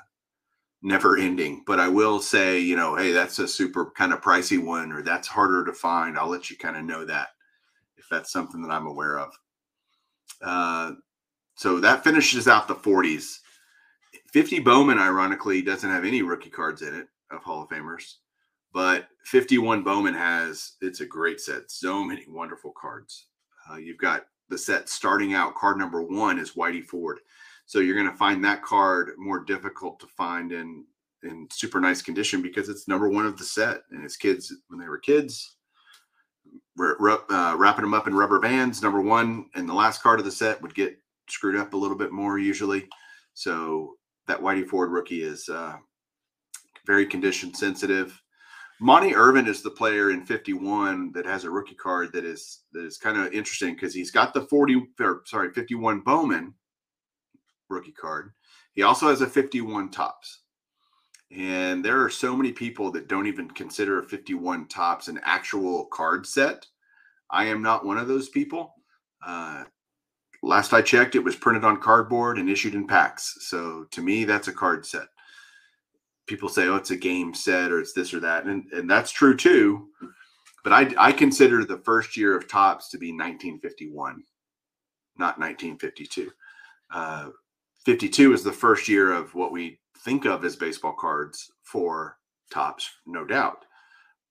never 0.81 1.17
ending. 1.17 1.63
But 1.65 1.79
I 1.79 1.87
will 1.87 2.19
say, 2.19 2.59
you 2.59 2.75
know, 2.75 2.95
hey, 2.95 3.13
that's 3.13 3.39
a 3.39 3.47
super 3.47 3.91
kind 3.91 4.11
of 4.11 4.21
pricey 4.21 4.63
one, 4.63 4.91
or 4.91 5.01
that's 5.01 5.29
harder 5.29 5.63
to 5.63 5.73
find. 5.73 6.17
I'll 6.17 6.27
let 6.27 6.49
you 6.49 6.57
kind 6.57 6.75
of 6.75 6.83
know 6.83 7.05
that 7.05 7.29
if 7.97 8.05
that's 8.11 8.33
something 8.33 8.61
that 8.61 8.71
I'm 8.71 8.85
aware 8.85 9.17
of. 9.17 9.31
Uh, 10.41 10.91
so 11.55 11.79
that 11.79 12.03
finishes 12.03 12.47
out 12.47 12.67
the 12.67 12.75
40s. 12.75 13.39
50 14.31 14.59
Bowman, 14.59 14.99
ironically, 14.99 15.61
doesn't 15.61 15.89
have 15.89 16.05
any 16.05 16.21
rookie 16.21 16.49
cards 16.49 16.81
in 16.81 16.93
it 16.93 17.07
of 17.31 17.43
Hall 17.43 17.63
of 17.63 17.69
Famers, 17.69 18.15
but 18.73 19.07
51 19.23 19.83
Bowman 19.83 20.13
has, 20.13 20.73
it's 20.81 20.99
a 20.99 21.05
great 21.05 21.39
set. 21.39 21.71
So 21.71 22.03
many 22.03 22.25
wonderful 22.27 22.73
cards. 22.79 23.27
Uh, 23.69 23.77
you've 23.77 23.97
got 23.97 24.25
the 24.49 24.57
set 24.57 24.89
starting 24.89 25.33
out, 25.33 25.55
card 25.55 25.77
number 25.77 26.01
one 26.03 26.37
is 26.37 26.51
Whitey 26.51 26.83
Ford. 26.83 27.19
So 27.65 27.79
you're 27.79 27.95
going 27.95 28.11
to 28.11 28.17
find 28.17 28.43
that 28.43 28.61
card 28.61 29.11
more 29.17 29.39
difficult 29.39 29.99
to 30.01 30.07
find 30.07 30.51
in 30.51 30.85
in 31.23 31.47
super 31.51 31.79
nice 31.79 32.03
condition 32.03 32.41
because 32.41 32.69
it's 32.69 32.87
number 32.87 33.09
one 33.09 33.25
of 33.25 33.37
the 33.37 33.43
set, 33.43 33.81
and 33.91 34.03
his 34.03 34.15
kids 34.15 34.53
when 34.67 34.79
they 34.79 34.87
were 34.87 34.99
kids, 34.99 35.55
uh, 36.79 37.55
wrapping 37.57 37.83
them 37.83 37.93
up 37.93 38.07
in 38.07 38.15
rubber 38.15 38.39
bands. 38.39 38.81
Number 38.81 39.01
one 39.01 39.47
and 39.55 39.67
the 39.67 39.73
last 39.73 40.03
card 40.03 40.19
of 40.19 40.25
the 40.25 40.31
set 40.31 40.61
would 40.61 40.75
get 40.75 40.99
screwed 41.27 41.55
up 41.55 41.73
a 41.73 41.77
little 41.77 41.97
bit 41.97 42.11
more 42.11 42.39
usually. 42.39 42.87
So 43.33 43.95
that 44.27 44.39
Whitey 44.39 44.67
Ford 44.67 44.91
rookie 44.91 45.23
is 45.23 45.49
uh, 45.49 45.75
very 46.85 47.05
condition 47.05 47.53
sensitive. 47.53 48.21
Monte 48.81 49.15
Irvin 49.15 49.47
is 49.47 49.61
the 49.61 49.71
player 49.71 50.11
in 50.11 50.25
51 50.25 51.13
that 51.13 51.25
has 51.25 51.45
a 51.45 51.49
rookie 51.49 51.75
card 51.75 52.11
that 52.11 52.25
is 52.25 52.63
that 52.73 52.85
is 52.85 52.97
kind 52.97 53.17
of 53.17 53.31
interesting 53.31 53.73
because 53.73 53.93
he's 53.93 54.11
got 54.11 54.33
the 54.33 54.41
40 54.47 54.87
or 54.99 55.21
sorry 55.25 55.51
51 55.53 56.01
Bowman, 56.01 56.53
rookie 57.69 57.93
card. 57.93 58.31
He 58.73 58.81
also 58.81 59.07
has 59.07 59.21
a 59.21 59.27
51 59.27 59.91
Topps. 59.91 60.41
And 61.31 61.83
there 61.83 62.01
are 62.03 62.09
so 62.09 62.35
many 62.35 62.51
people 62.51 62.91
that 62.91 63.07
don't 63.07 63.27
even 63.27 63.49
consider 63.49 63.99
a 63.99 64.03
51 64.03 64.67
Topps 64.67 65.07
an 65.07 65.19
actual 65.23 65.85
card 65.85 66.27
set. 66.27 66.65
I 67.31 67.45
am 67.45 67.61
not 67.61 67.85
one 67.85 67.97
of 67.97 68.07
those 68.07 68.29
people. 68.29 68.73
Uh, 69.25 69.63
last 70.45 70.73
I 70.73 70.81
checked, 70.81 71.15
it 71.15 71.23
was 71.23 71.35
printed 71.35 71.65
on 71.65 71.81
cardboard 71.81 72.37
and 72.37 72.49
issued 72.49 72.75
in 72.75 72.87
packs. 72.87 73.37
So 73.41 73.85
to 73.91 74.01
me, 74.01 74.23
that's 74.23 74.47
a 74.47 74.53
card 74.53 74.85
set. 74.85 75.07
People 76.27 76.49
say, 76.49 76.67
oh, 76.67 76.75
it's 76.75 76.91
a 76.91 76.97
game 76.97 77.33
set 77.33 77.71
or 77.71 77.79
it's 77.79 77.93
this 77.93 78.13
or 78.13 78.19
that. 78.21 78.45
And, 78.45 78.65
and 78.71 78.89
that's 78.89 79.11
true 79.11 79.35
too. 79.35 79.87
But 80.63 80.73
I, 80.73 80.93
I 80.97 81.11
consider 81.11 81.63
the 81.63 81.77
first 81.79 82.17
year 82.17 82.35
of 82.35 82.47
Topps 82.47 82.89
to 82.89 82.97
be 82.97 83.11
1951, 83.11 84.23
not 85.17 85.39
1952. 85.39 86.31
Uh, 86.91 87.29
52 87.85 88.33
is 88.33 88.43
the 88.43 88.51
first 88.51 88.87
year 88.87 89.13
of 89.13 89.33
what 89.35 89.51
we 89.51 89.79
think 89.99 90.25
of 90.25 90.43
as 90.43 90.55
baseball 90.55 90.93
cards 90.93 91.51
for 91.63 92.17
Topps, 92.51 92.89
no 93.05 93.25
doubt. 93.25 93.65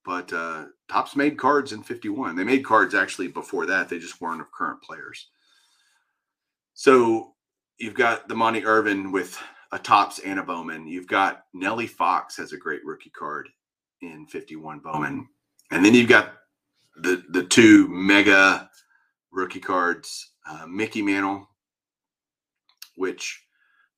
But 0.05 0.33
uh, 0.33 0.67
Topps 0.91 1.17
made 1.17 1.39
cards 1.39 1.73
in 1.73 1.83
51. 1.83 2.35
They 2.35 2.45
made 2.45 2.65
cards 2.65 2.95
actually 2.95 3.29
before 3.29 3.67
that. 3.67 3.89
They 3.89 3.99
just 3.99 4.21
weren't 4.21 4.41
of 4.41 4.53
current 4.53 4.83
players. 4.83 5.29
So 6.75 7.35
you've 7.79 7.95
got 7.95 8.29
the 8.29 8.35
Monte 8.35 8.65
Irvin 8.65 9.13
with 9.13 9.39
a 9.73 9.79
Topps 9.79 10.19
and 10.19 10.39
a 10.39 10.43
Bowman. 10.43 10.87
You've 10.87 11.07
got 11.07 11.45
Nellie 11.55 11.87
Fox 11.87 12.37
has 12.37 12.53
a 12.53 12.59
great 12.59 12.85
rookie 12.85 13.11
card 13.11 13.49
in 14.03 14.27
51 14.27 14.81
Bowman. 14.81 15.29
And 15.71 15.85
then 15.85 15.95
you've 15.95 16.09
got 16.09 16.35
the 16.97 17.25
the 17.31 17.45
two 17.45 17.89
mega 17.89 18.69
rookie 19.33 19.61
cards, 19.61 20.33
uh, 20.49 20.67
Mickey 20.67 21.03
Mantle, 21.03 21.49
which 22.97 23.45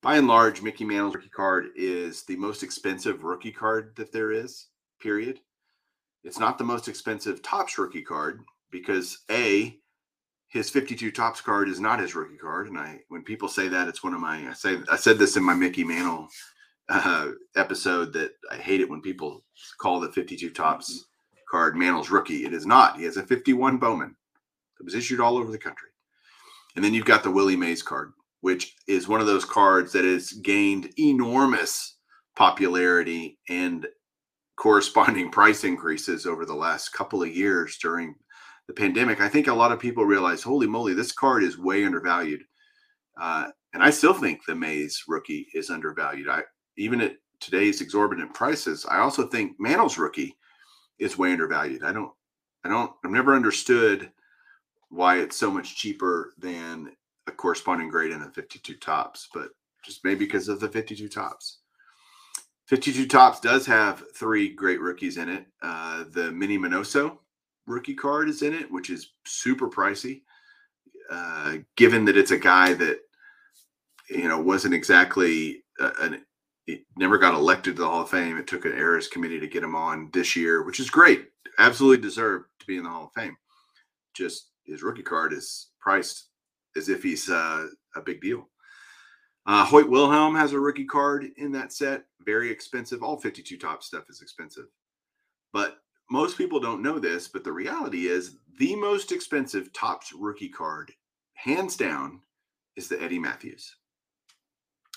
by 0.01 0.17
and 0.17 0.27
large, 0.27 0.61
Mickey 0.61 0.85
Mantle's 0.85 1.15
rookie 1.15 1.29
card 1.29 1.67
is 1.75 2.23
the 2.23 2.35
most 2.35 2.63
expensive 2.63 3.23
rookie 3.23 3.51
card 3.51 3.93
that 3.95 4.11
there 4.11 4.31
is, 4.31 4.67
period. 4.99 5.39
It's 6.23 6.39
not 6.39 6.57
the 6.57 6.63
most 6.63 6.87
expensive 6.87 7.41
Topps 7.41 7.77
rookie 7.77 8.03
card 8.03 8.41
because 8.71 9.19
A, 9.31 9.79
his 10.49 10.69
52 10.69 11.11
Topps 11.11 11.41
card 11.41 11.69
is 11.69 11.79
not 11.79 11.99
his 11.99 12.15
rookie 12.15 12.37
card. 12.37 12.67
And 12.67 12.77
I, 12.77 12.99
when 13.09 13.23
people 13.23 13.47
say 13.47 13.67
that, 13.67 13.87
it's 13.87 14.03
one 14.03 14.13
of 14.13 14.19
my, 14.19 14.49
I 14.49 14.53
say, 14.53 14.77
I 14.89 14.95
said 14.95 15.19
this 15.19 15.35
in 15.35 15.43
my 15.43 15.53
Mickey 15.53 15.83
Mantle 15.83 16.29
uh, 16.89 17.31
episode 17.55 18.13
that 18.13 18.31
I 18.49 18.55
hate 18.55 18.81
it 18.81 18.89
when 18.89 19.01
people 19.01 19.43
call 19.79 19.99
the 19.99 20.11
52 20.11 20.51
Topps 20.51 21.07
card 21.49 21.75
Mantle's 21.75 22.09
rookie. 22.09 22.45
It 22.45 22.53
is 22.53 22.65
not. 22.65 22.97
He 22.97 23.03
has 23.03 23.17
a 23.17 23.23
51 23.23 23.77
Bowman 23.77 24.15
that 24.77 24.83
was 24.83 24.95
issued 24.95 25.19
all 25.19 25.37
over 25.37 25.51
the 25.51 25.57
country. 25.57 25.89
And 26.75 26.83
then 26.83 26.93
you've 26.93 27.05
got 27.05 27.23
the 27.23 27.31
Willie 27.31 27.55
Mays 27.55 27.81
card, 27.81 28.13
which 28.41 28.75
is 28.87 29.07
one 29.07 29.19
of 29.19 29.27
those 29.27 29.45
cards 29.45 29.91
that 29.93 30.05
has 30.05 30.31
gained 30.31 30.91
enormous 30.97 31.95
popularity 32.35 33.39
and 33.49 33.85
corresponding 34.57 35.29
price 35.31 35.63
increases 35.63 36.25
over 36.25 36.45
the 36.45 36.53
last 36.53 36.89
couple 36.89 37.21
of 37.21 37.35
years 37.35 37.77
during 37.81 38.15
the 38.67 38.73
pandemic. 38.73 39.21
I 39.21 39.29
think 39.29 39.47
a 39.47 39.53
lot 39.53 39.71
of 39.71 39.79
people 39.79 40.05
realize, 40.05 40.43
holy 40.43 40.67
moly, 40.67 40.93
this 40.93 41.11
card 41.11 41.43
is 41.43 41.57
way 41.57 41.85
undervalued. 41.85 42.43
Uh, 43.19 43.47
and 43.73 43.81
I 43.81 43.89
still 43.89 44.13
think 44.13 44.41
the 44.45 44.55
Mays 44.55 45.03
rookie 45.07 45.47
is 45.53 45.69
undervalued. 45.69 46.29
I 46.29 46.43
even 46.77 47.01
at 47.01 47.17
today's 47.39 47.81
exorbitant 47.81 48.33
prices, 48.33 48.85
I 48.89 48.99
also 48.99 49.27
think 49.27 49.59
Mantle's 49.59 49.97
rookie 49.97 50.35
is 50.99 51.17
way 51.17 51.31
undervalued. 51.31 51.83
I 51.83 51.91
don't, 51.91 52.11
I 52.63 52.69
don't, 52.69 52.91
I've 53.03 53.11
never 53.11 53.35
understood 53.35 54.11
why 54.89 55.19
it's 55.19 55.35
so 55.35 55.51
much 55.51 55.75
cheaper 55.75 56.33
than 56.37 56.91
a 57.27 57.31
corresponding 57.31 57.89
grade 57.89 58.11
in 58.11 58.21
the 58.21 58.29
52 58.31 58.75
Topps, 58.75 59.27
but 59.33 59.49
just 59.83 60.03
maybe 60.03 60.25
because 60.25 60.47
of 60.49 60.59
the 60.59 60.69
52 60.69 61.09
Topps. 61.09 61.59
52 62.67 63.07
Topps 63.07 63.39
does 63.39 63.65
have 63.65 64.03
three 64.15 64.53
great 64.53 64.81
rookies 64.81 65.17
in 65.17 65.29
it. 65.29 65.45
Uh, 65.61 66.05
the 66.11 66.31
Minnie 66.31 66.57
Minoso 66.57 67.17
rookie 67.67 67.95
card 67.95 68.29
is 68.29 68.41
in 68.41 68.53
it, 68.53 68.71
which 68.71 68.89
is 68.89 69.11
super 69.25 69.69
pricey, 69.69 70.21
uh, 71.11 71.57
given 71.75 72.05
that 72.05 72.17
it's 72.17 72.31
a 72.31 72.39
guy 72.39 72.73
that 72.73 72.99
you 74.09 74.27
know, 74.27 74.39
wasn't 74.39 74.73
exactly 74.73 75.63
an 75.79 76.23
he 76.65 76.83
never 76.97 77.17
got 77.17 77.33
elected 77.33 77.77
to 77.77 77.81
the 77.81 77.87
Hall 77.87 78.01
of 78.01 78.09
Fame. 78.09 78.37
It 78.37 78.45
took 78.45 78.65
an 78.65 78.73
Eras 78.73 79.07
committee 79.07 79.39
to 79.39 79.47
get 79.47 79.63
him 79.63 79.73
on 79.73 80.09
this 80.11 80.35
year, 80.35 80.63
which 80.63 80.81
is 80.81 80.89
great. 80.89 81.29
Absolutely 81.59 82.01
deserved 82.01 82.47
to 82.59 82.65
be 82.67 82.75
in 82.75 82.83
the 82.83 82.89
Hall 82.89 83.05
of 83.05 83.13
Fame. 83.13 83.37
Just 84.13 84.49
his 84.65 84.83
rookie 84.83 85.01
card 85.01 85.31
is 85.31 85.69
priced 85.79 86.27
as 86.75 86.89
if 86.89 87.01
he's 87.01 87.29
uh, 87.29 87.67
a 87.95 88.01
big 88.01 88.19
deal. 88.19 88.49
Uh, 89.45 89.63
Hoyt 89.63 89.89
Wilhelm 89.89 90.35
has 90.35 90.51
a 90.51 90.59
rookie 90.59 90.83
card 90.83 91.27
in 91.37 91.53
that 91.53 91.71
set. 91.71 92.03
Very 92.25 92.51
expensive. 92.51 93.01
All 93.01 93.17
52 93.17 93.57
Topps 93.57 93.85
stuff 93.85 94.03
is 94.09 94.21
expensive. 94.21 94.65
But 95.53 95.77
most 96.09 96.37
people 96.37 96.59
don't 96.59 96.81
know 96.81 96.99
this, 96.99 97.27
but 97.27 97.43
the 97.43 97.51
reality 97.51 98.07
is 98.07 98.37
the 98.59 98.75
most 98.75 99.11
expensive 99.11 99.71
Topps 99.73 100.13
rookie 100.13 100.49
card, 100.49 100.91
hands 101.33 101.75
down, 101.75 102.21
is 102.75 102.87
the 102.87 103.01
Eddie 103.01 103.19
Mathews. 103.19 103.75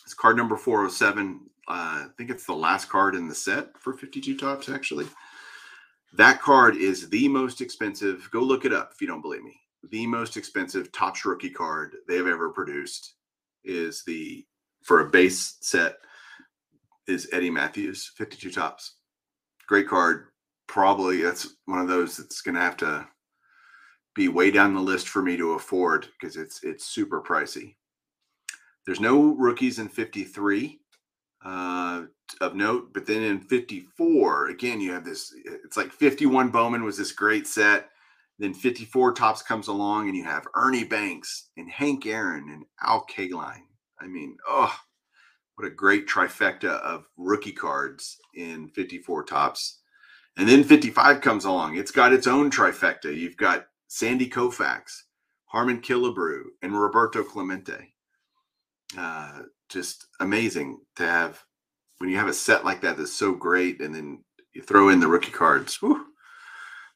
It's 0.04 0.14
card 0.14 0.36
number 0.36 0.56
407. 0.56 1.40
Uh, 1.68 1.72
I 1.72 2.06
think 2.16 2.30
it's 2.30 2.46
the 2.46 2.52
last 2.52 2.88
card 2.88 3.14
in 3.14 3.28
the 3.28 3.34
set 3.34 3.78
for 3.78 3.92
52 3.92 4.36
Topps, 4.36 4.68
actually. 4.68 5.06
That 6.14 6.40
card 6.40 6.76
is 6.76 7.08
the 7.08 7.28
most 7.28 7.60
expensive. 7.60 8.28
Go 8.32 8.40
look 8.40 8.64
it 8.64 8.72
up 8.72 8.90
if 8.92 9.00
you 9.00 9.06
don't 9.06 9.22
believe 9.22 9.44
me. 9.44 9.56
The 9.90 10.06
most 10.06 10.36
expensive 10.36 10.92
Topps 10.92 11.24
rookie 11.24 11.50
card 11.50 11.96
they 12.08 12.16
have 12.16 12.26
ever 12.26 12.50
produced 12.50 13.14
is 13.64 14.02
the 14.04 14.44
for 14.82 15.00
a 15.00 15.10
base 15.10 15.56
set 15.60 15.98
is 17.06 17.28
Eddie 17.32 17.50
Mathews, 17.50 18.10
52 18.16 18.50
Topps. 18.50 18.96
Great 19.66 19.88
card. 19.88 20.29
Probably 20.70 21.20
that's 21.20 21.56
one 21.64 21.80
of 21.80 21.88
those 21.88 22.16
that's 22.16 22.42
going 22.42 22.54
to 22.54 22.60
have 22.60 22.76
to 22.76 23.04
be 24.14 24.28
way 24.28 24.52
down 24.52 24.72
the 24.72 24.80
list 24.80 25.08
for 25.08 25.20
me 25.20 25.36
to 25.36 25.54
afford 25.54 26.06
because 26.20 26.36
it's 26.36 26.62
it's 26.62 26.86
super 26.86 27.20
pricey. 27.20 27.74
There's 28.86 29.00
no 29.00 29.34
rookies 29.34 29.80
in 29.80 29.88
53 29.88 30.78
uh, 31.44 32.02
of 32.40 32.54
note, 32.54 32.94
but 32.94 33.04
then 33.04 33.20
in 33.20 33.40
54, 33.40 34.50
again, 34.50 34.80
you 34.80 34.92
have 34.92 35.04
this. 35.04 35.34
It's 35.44 35.76
like 35.76 35.90
51 35.90 36.50
Bowman 36.50 36.84
was 36.84 36.96
this 36.96 37.10
great 37.10 37.48
set. 37.48 37.88
Then 38.38 38.54
54 38.54 39.14
Topps 39.14 39.42
comes 39.42 39.66
along, 39.66 40.06
and 40.06 40.16
you 40.16 40.22
have 40.22 40.46
Ernie 40.54 40.84
Banks 40.84 41.50
and 41.56 41.68
Hank 41.68 42.06
Aaron 42.06 42.48
and 42.48 42.64
Al 42.80 43.04
Kaline. 43.06 43.64
I 44.00 44.06
mean, 44.06 44.36
oh, 44.48 44.72
what 45.56 45.66
a 45.66 45.74
great 45.74 46.06
trifecta 46.06 46.80
of 46.80 47.06
rookie 47.16 47.50
cards 47.50 48.18
in 48.36 48.68
54 48.68 49.24
Topps. 49.24 49.79
And 50.36 50.48
then 50.48 50.64
55 50.64 51.20
comes 51.20 51.44
along. 51.44 51.76
It's 51.76 51.90
got 51.90 52.12
its 52.12 52.26
own 52.26 52.50
trifecta. 52.50 53.14
You've 53.14 53.36
got 53.36 53.66
Sandy 53.88 54.28
Koufax, 54.28 55.02
Harmon 55.46 55.80
Killebrew, 55.80 56.44
and 56.62 56.80
Roberto 56.80 57.22
Clemente. 57.22 57.94
Uh, 58.96 59.42
just 59.68 60.06
amazing 60.20 60.80
to 60.96 61.04
have 61.04 61.42
when 61.98 62.08
you 62.08 62.16
have 62.16 62.28
a 62.28 62.32
set 62.32 62.64
like 62.64 62.80
that 62.80 62.96
that's 62.96 63.12
so 63.12 63.32
great, 63.32 63.80
and 63.80 63.94
then 63.94 64.24
you 64.52 64.62
throw 64.62 64.88
in 64.88 65.00
the 65.00 65.08
rookie 65.08 65.30
cards. 65.30 65.76
Whew. 65.76 66.06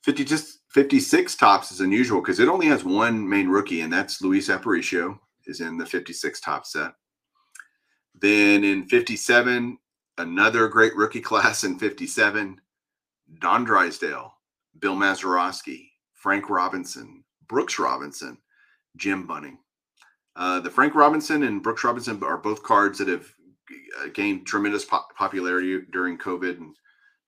50 0.03 0.25
just 0.25 0.61
56 0.71 1.35
Topps 1.37 1.73
is 1.73 1.81
unusual 1.81 2.21
because 2.21 2.41
it 2.41 2.49
only 2.49 2.67
has 2.67 2.85
one 2.85 3.29
main 3.29 3.49
rookie, 3.49 3.81
and 3.83 3.93
that's 3.93 4.21
Luis 4.21 4.49
Aparicio 4.49 5.19
is 5.47 5.61
in 5.61 5.79
the 5.79 5.87
56 5.87 6.41
Topps 6.41 6.73
set. 6.73 6.93
Then 8.14 8.64
in 8.64 8.87
57, 8.87 9.79
another 10.19 10.69
great 10.69 10.95
rookie 10.97 11.21
class 11.21 11.64
in 11.64 11.79
57, 11.79 12.61
Don 13.38 13.64
Drysdale, 13.64 14.35
Bill 14.78 14.95
Mazeroski, 14.95 15.88
Frank 16.12 16.49
Robinson, 16.50 17.25
Brooks 17.49 17.78
Robinson, 17.78 18.38
Jim 18.97 19.26
Bunning. 19.26 19.59
Uh, 20.37 20.61
the 20.61 20.71
Frank 20.71 20.95
Robinson 20.95 21.45
and 21.45 21.62
Brooks 21.62 21.85
Robinson 21.85 22.23
are 22.23 22.38
both 22.38 22.62
cards 22.62 22.99
that 22.99 23.09
have 23.09 23.26
uh, 24.00 24.09
gained 24.12 24.47
tremendous 24.47 24.85
popularity 24.85 25.81
during 25.92 26.18
COVID 26.18 26.59
and 26.59 26.75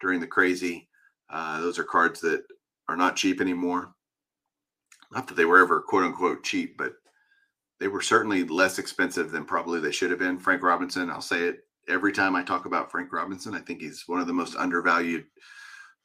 during 0.00 0.20
the 0.20 0.26
crazy. 0.26 0.88
Uh, 1.30 1.60
those 1.60 1.78
are 1.78 1.84
cards 1.84 2.20
that 2.20 2.44
are 2.88 2.96
not 2.96 3.16
cheap 3.16 3.40
anymore. 3.40 3.94
Not 5.12 5.28
that 5.28 5.34
they 5.34 5.44
were 5.44 5.62
ever 5.62 5.80
quote 5.80 6.04
unquote 6.04 6.42
cheap, 6.42 6.76
but 6.76 6.94
they 7.78 7.88
were 7.88 8.00
certainly 8.00 8.44
less 8.44 8.78
expensive 8.78 9.30
than 9.30 9.44
probably 9.44 9.80
they 9.80 9.92
should 9.92 10.10
have 10.10 10.18
been. 10.18 10.38
Frank 10.38 10.62
Robinson, 10.62 11.10
I'll 11.10 11.20
say 11.20 11.42
it 11.42 11.60
every 11.88 12.12
time 12.12 12.34
I 12.34 12.42
talk 12.42 12.66
about 12.66 12.90
Frank 12.90 13.12
Robinson. 13.12 13.54
I 13.54 13.60
think 13.60 13.80
he's 13.80 14.04
one 14.06 14.20
of 14.20 14.26
the 14.26 14.32
most 14.32 14.56
undervalued 14.56 15.26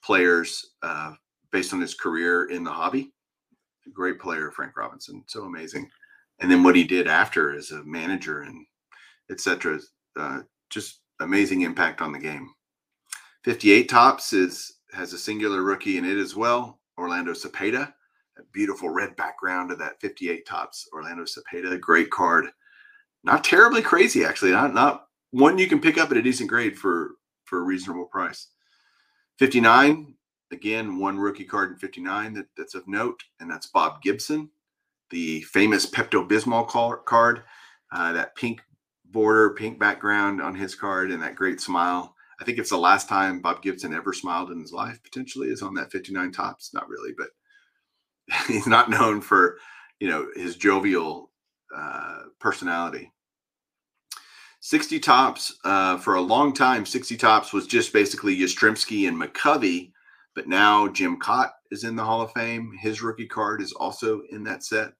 players 0.03 0.71
uh, 0.83 1.13
based 1.51 1.73
on 1.73 1.81
his 1.81 1.93
career 1.93 2.45
in 2.45 2.63
the 2.63 2.71
hobby. 2.71 3.13
Great 3.93 4.19
player, 4.19 4.51
Frank 4.51 4.77
Robinson. 4.77 5.23
So 5.27 5.43
amazing 5.43 5.89
and 6.41 6.49
then 6.49 6.63
what 6.63 6.75
he 6.75 6.83
did 6.83 7.07
after 7.07 7.55
as 7.55 7.71
a 7.71 7.83
manager 7.83 8.41
and 8.41 8.65
etc. 9.29 9.79
Uh, 10.19 10.39
just 10.69 11.01
amazing 11.21 11.61
impact 11.61 12.01
on 12.01 12.11
the 12.11 12.19
game. 12.19 12.49
58 13.45 13.87
Topps 13.87 14.33
is 14.33 14.79
has 14.91 15.13
a 15.13 15.17
singular 15.17 15.63
rookie 15.63 15.97
in 15.97 16.05
it 16.05 16.17
as 16.17 16.35
well. 16.35 16.79
Orlando 16.97 17.31
Cepeda, 17.31 17.93
a 18.37 18.43
beautiful 18.51 18.89
red 18.89 19.15
background 19.15 19.71
of 19.71 19.79
that 19.79 20.01
58 20.01 20.45
Topps. 20.45 20.89
Orlando 20.93 21.23
Cepeda, 21.23 21.79
great 21.79 22.09
card. 22.09 22.47
Not 23.23 23.43
terribly 23.43 23.81
crazy, 23.81 24.25
actually. 24.25 24.51
Not 24.51 24.73
not 24.73 25.05
one 25.29 25.57
you 25.57 25.67
can 25.67 25.79
pick 25.79 25.97
up 25.97 26.11
at 26.11 26.17
a 26.17 26.21
decent 26.21 26.49
grade 26.49 26.77
for 26.77 27.11
for 27.45 27.59
a 27.59 27.63
reasonable 27.63 28.05
price. 28.05 28.47
59, 29.39 30.15
again, 30.51 30.99
one 30.99 31.19
rookie 31.19 31.45
card 31.45 31.71
in 31.71 31.77
59 31.77 32.33
that, 32.33 32.47
that's 32.57 32.75
of 32.75 32.87
note, 32.87 33.23
and 33.39 33.49
that's 33.49 33.67
Bob 33.67 34.01
Gibson 34.01 34.49
the 35.11 35.41
famous 35.41 35.85
Pepto 35.85 36.27
Bismol 36.27 36.67
card, 37.05 37.43
uh, 37.91 38.13
that 38.13 38.35
pink 38.35 38.61
border, 39.05 39.51
pink 39.51 39.77
background 39.77 40.41
on 40.41 40.55
his 40.55 40.73
card, 40.73 41.11
and 41.11 41.21
that 41.21 41.35
great 41.35 41.61
smile. 41.61 42.15
I 42.39 42.43
think 42.43 42.57
it's 42.57 42.71
the 42.71 42.77
last 42.77 43.07
time 43.07 43.41
Bob 43.41 43.61
Gibson 43.61 43.93
ever 43.93 44.13
smiled 44.13 44.49
in 44.49 44.59
his 44.59 44.71
life. 44.71 45.03
Potentially 45.03 45.49
is 45.49 45.61
on 45.61 45.75
that 45.75 45.91
59 45.91 46.31
Topps. 46.31 46.73
Not 46.73 46.89
really, 46.89 47.11
but 47.15 47.27
he's 48.47 48.65
not 48.65 48.89
known 48.89 49.21
for 49.21 49.57
you 49.99 50.09
know 50.09 50.27
his 50.35 50.55
jovial 50.55 51.29
uh, 51.75 52.23
personality. 52.39 53.11
60 54.61 54.99
Topps, 54.99 55.55
uh, 55.63 55.97
for 55.97 56.15
a 56.15 56.21
long 56.21 56.53
time. 56.53 56.85
60 56.85 57.17
Topps 57.17 57.51
was 57.51 57.65
just 57.65 57.91
basically 57.91 58.37
Yastrzemski 58.37 59.07
and 59.07 59.19
McCovey, 59.19 59.91
but 60.35 60.47
now 60.47 60.87
Jim 60.87 61.19
Kaat 61.19 61.49
is 61.71 61.83
in 61.83 61.95
the 61.95 62.03
Hall 62.03 62.21
of 62.21 62.31
Fame. 62.31 62.71
His 62.79 63.01
rookie 63.01 63.27
card 63.27 63.59
is 63.61 63.73
also 63.73 64.21
in 64.31 64.43
that 64.43 64.63
set. 64.63 64.93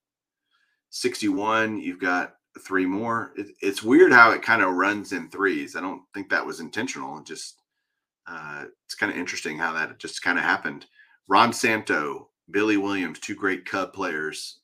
61, 0.90 1.80
you've 1.80 2.00
got 2.00 2.34
three 2.66 2.88
more. 2.88 3.34
It, 3.38 3.50
it's 3.62 3.84
weird 3.84 4.12
how 4.12 4.32
it 4.32 4.42
kind 4.42 4.64
of 4.64 4.74
runs 4.74 5.14
in 5.14 5.30
threes. 5.30 5.76
I 5.76 5.82
don't 5.82 6.02
think 6.14 6.30
that 6.30 6.46
was 6.46 6.60
intentional. 6.60 7.20
It 7.20 7.26
just 7.26 7.62
uh, 8.28 8.66
it's 8.86 8.96
kind 8.96 9.12
of 9.12 9.18
interesting 9.18 9.58
how 9.58 9.74
that 9.74 10.00
just 10.00 10.24
kind 10.24 10.40
of 10.40 10.44
happened. 10.44 10.88
Ron 11.28 11.54
Santo, 11.54 12.30
Billy 12.50 12.78
Williams, 12.78 13.20
two 13.20 13.36
great 13.36 13.66
Cub 13.66 13.94
players, 13.94 14.60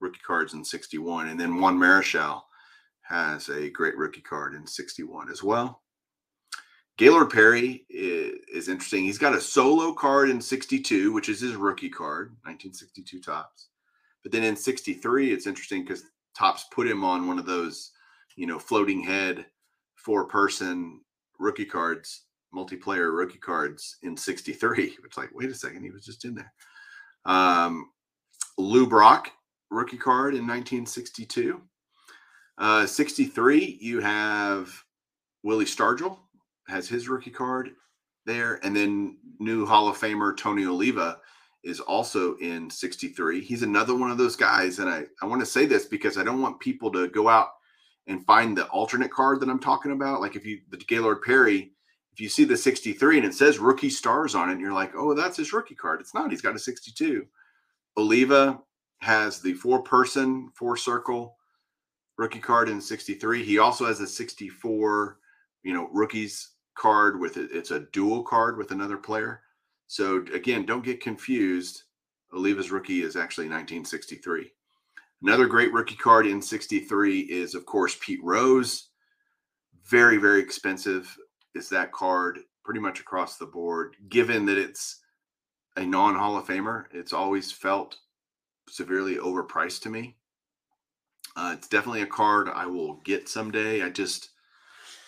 rookie 0.00 0.20
cards 0.26 0.54
in 0.54 0.64
61, 0.64 1.28
and 1.28 1.40
then 1.40 1.60
Juan 1.60 1.78
Marichal 1.78 2.42
has 3.08 3.48
a 3.48 3.70
great 3.70 3.96
rookie 3.96 4.20
card 4.20 4.54
in 4.54 4.66
61 4.66 5.30
as 5.30 5.42
well. 5.42 5.82
Gaylord 6.98 7.30
Perry 7.30 7.86
is, 7.88 8.34
is 8.52 8.68
interesting. 8.68 9.04
He's 9.04 9.18
got 9.18 9.34
a 9.34 9.40
solo 9.40 9.92
card 9.92 10.30
in 10.30 10.40
62, 10.40 11.12
which 11.12 11.28
is 11.28 11.40
his 11.40 11.54
rookie 11.54 11.88
card, 11.88 12.30
1962 12.42 13.20
Topps. 13.20 13.68
But 14.22 14.32
then 14.32 14.42
in 14.42 14.56
63, 14.56 15.32
it's 15.32 15.46
interesting 15.46 15.82
because 15.82 16.02
Topps 16.36 16.66
put 16.72 16.88
him 16.88 17.04
on 17.04 17.26
one 17.26 17.38
of 17.38 17.46
those, 17.46 17.92
you 18.36 18.46
know, 18.46 18.58
floating 18.58 19.02
head 19.02 19.46
four 19.94 20.26
person 20.26 21.00
rookie 21.38 21.64
cards, 21.64 22.24
multiplayer 22.54 23.16
rookie 23.16 23.38
cards 23.38 23.96
in 24.02 24.16
63. 24.16 24.96
It's 25.04 25.16
like, 25.16 25.30
wait 25.32 25.50
a 25.50 25.54
second, 25.54 25.82
he 25.84 25.90
was 25.90 26.04
just 26.04 26.24
in 26.24 26.34
there. 26.34 26.52
Um, 27.24 27.90
Lou 28.58 28.86
Brock 28.86 29.30
rookie 29.70 29.96
card 29.96 30.34
in 30.34 30.46
1962. 30.46 31.62
Uh, 32.58 32.86
63, 32.86 33.78
you 33.80 34.00
have 34.00 34.72
Willie 35.44 35.64
Stargell 35.64 36.18
has 36.66 36.88
his 36.88 37.08
rookie 37.08 37.30
card 37.30 37.70
there, 38.26 38.58
and 38.64 38.76
then 38.76 39.16
new 39.38 39.64
Hall 39.64 39.88
of 39.88 39.96
Famer 39.96 40.36
Tony 40.36 40.66
Oliva 40.66 41.18
is 41.64 41.80
also 41.80 42.36
in 42.36 42.68
63. 42.68 43.40
He's 43.40 43.62
another 43.62 43.94
one 43.94 44.10
of 44.10 44.18
those 44.18 44.36
guys. 44.36 44.78
And 44.78 44.88
I, 44.88 45.04
I 45.22 45.26
want 45.26 45.40
to 45.40 45.46
say 45.46 45.66
this 45.66 45.86
because 45.86 46.18
I 46.18 46.24
don't 46.24 46.42
want 46.42 46.60
people 46.60 46.90
to 46.92 47.08
go 47.08 47.28
out 47.28 47.48
and 48.06 48.24
find 48.26 48.56
the 48.56 48.66
alternate 48.66 49.10
card 49.10 49.40
that 49.40 49.48
I'm 49.48 49.58
talking 49.58 49.92
about. 49.92 50.20
Like 50.20 50.36
if 50.36 50.46
you, 50.46 50.60
the 50.70 50.76
Gaylord 50.76 51.22
Perry, 51.22 51.72
if 52.12 52.20
you 52.20 52.28
see 52.28 52.44
the 52.44 52.56
63 52.56 53.18
and 53.18 53.26
it 53.26 53.34
says 53.34 53.58
rookie 53.58 53.90
stars 53.90 54.34
on 54.34 54.50
it, 54.50 54.58
you're 54.58 54.72
like, 54.72 54.92
oh, 54.96 55.14
that's 55.14 55.36
his 55.36 55.52
rookie 55.52 55.74
card. 55.74 56.00
It's 56.00 56.14
not. 56.14 56.30
He's 56.30 56.42
got 56.42 56.56
a 56.56 56.58
62. 56.58 57.26
Oliva 57.96 58.60
has 59.00 59.40
the 59.40 59.54
four 59.54 59.82
person, 59.82 60.50
four 60.54 60.76
circle 60.76 61.37
rookie 62.18 62.40
card 62.40 62.68
in 62.68 62.80
63. 62.80 63.42
He 63.42 63.58
also 63.58 63.86
has 63.86 64.00
a 64.00 64.06
64, 64.06 65.18
you 65.62 65.72
know, 65.72 65.88
rookies 65.92 66.50
card 66.76 67.18
with 67.18 67.36
it. 67.36 67.50
It's 67.52 67.70
a 67.70 67.86
dual 67.92 68.22
card 68.22 68.58
with 68.58 68.72
another 68.72 68.98
player. 68.98 69.40
So 69.86 70.24
again, 70.34 70.66
don't 70.66 70.84
get 70.84 71.00
confused. 71.00 71.84
Oliva's 72.34 72.70
rookie 72.70 73.02
is 73.02 73.16
actually 73.16 73.46
1963. 73.46 74.52
Another 75.22 75.46
great 75.46 75.72
rookie 75.72 75.96
card 75.96 76.26
in 76.26 76.42
63 76.42 77.20
is, 77.20 77.54
of 77.54 77.64
course, 77.64 77.96
Pete 78.00 78.20
Rose. 78.22 78.88
Very, 79.86 80.18
very 80.18 80.40
expensive 80.40 81.16
is 81.54 81.68
that 81.70 81.92
card 81.92 82.40
pretty 82.64 82.80
much 82.80 83.00
across 83.00 83.36
the 83.36 83.46
board, 83.46 83.96
given 84.08 84.44
that 84.44 84.58
it's 84.58 85.00
a 85.76 85.84
non 85.84 86.14
Hall 86.14 86.36
of 86.36 86.46
Famer. 86.46 86.84
It's 86.92 87.12
always 87.12 87.50
felt 87.50 87.96
severely 88.68 89.16
overpriced 89.16 89.80
to 89.82 89.88
me. 89.88 90.16
Uh, 91.36 91.54
it's 91.56 91.68
definitely 91.68 92.02
a 92.02 92.06
card 92.06 92.48
I 92.48 92.66
will 92.66 92.94
get 93.04 93.28
someday. 93.28 93.82
I 93.82 93.90
just, 93.90 94.30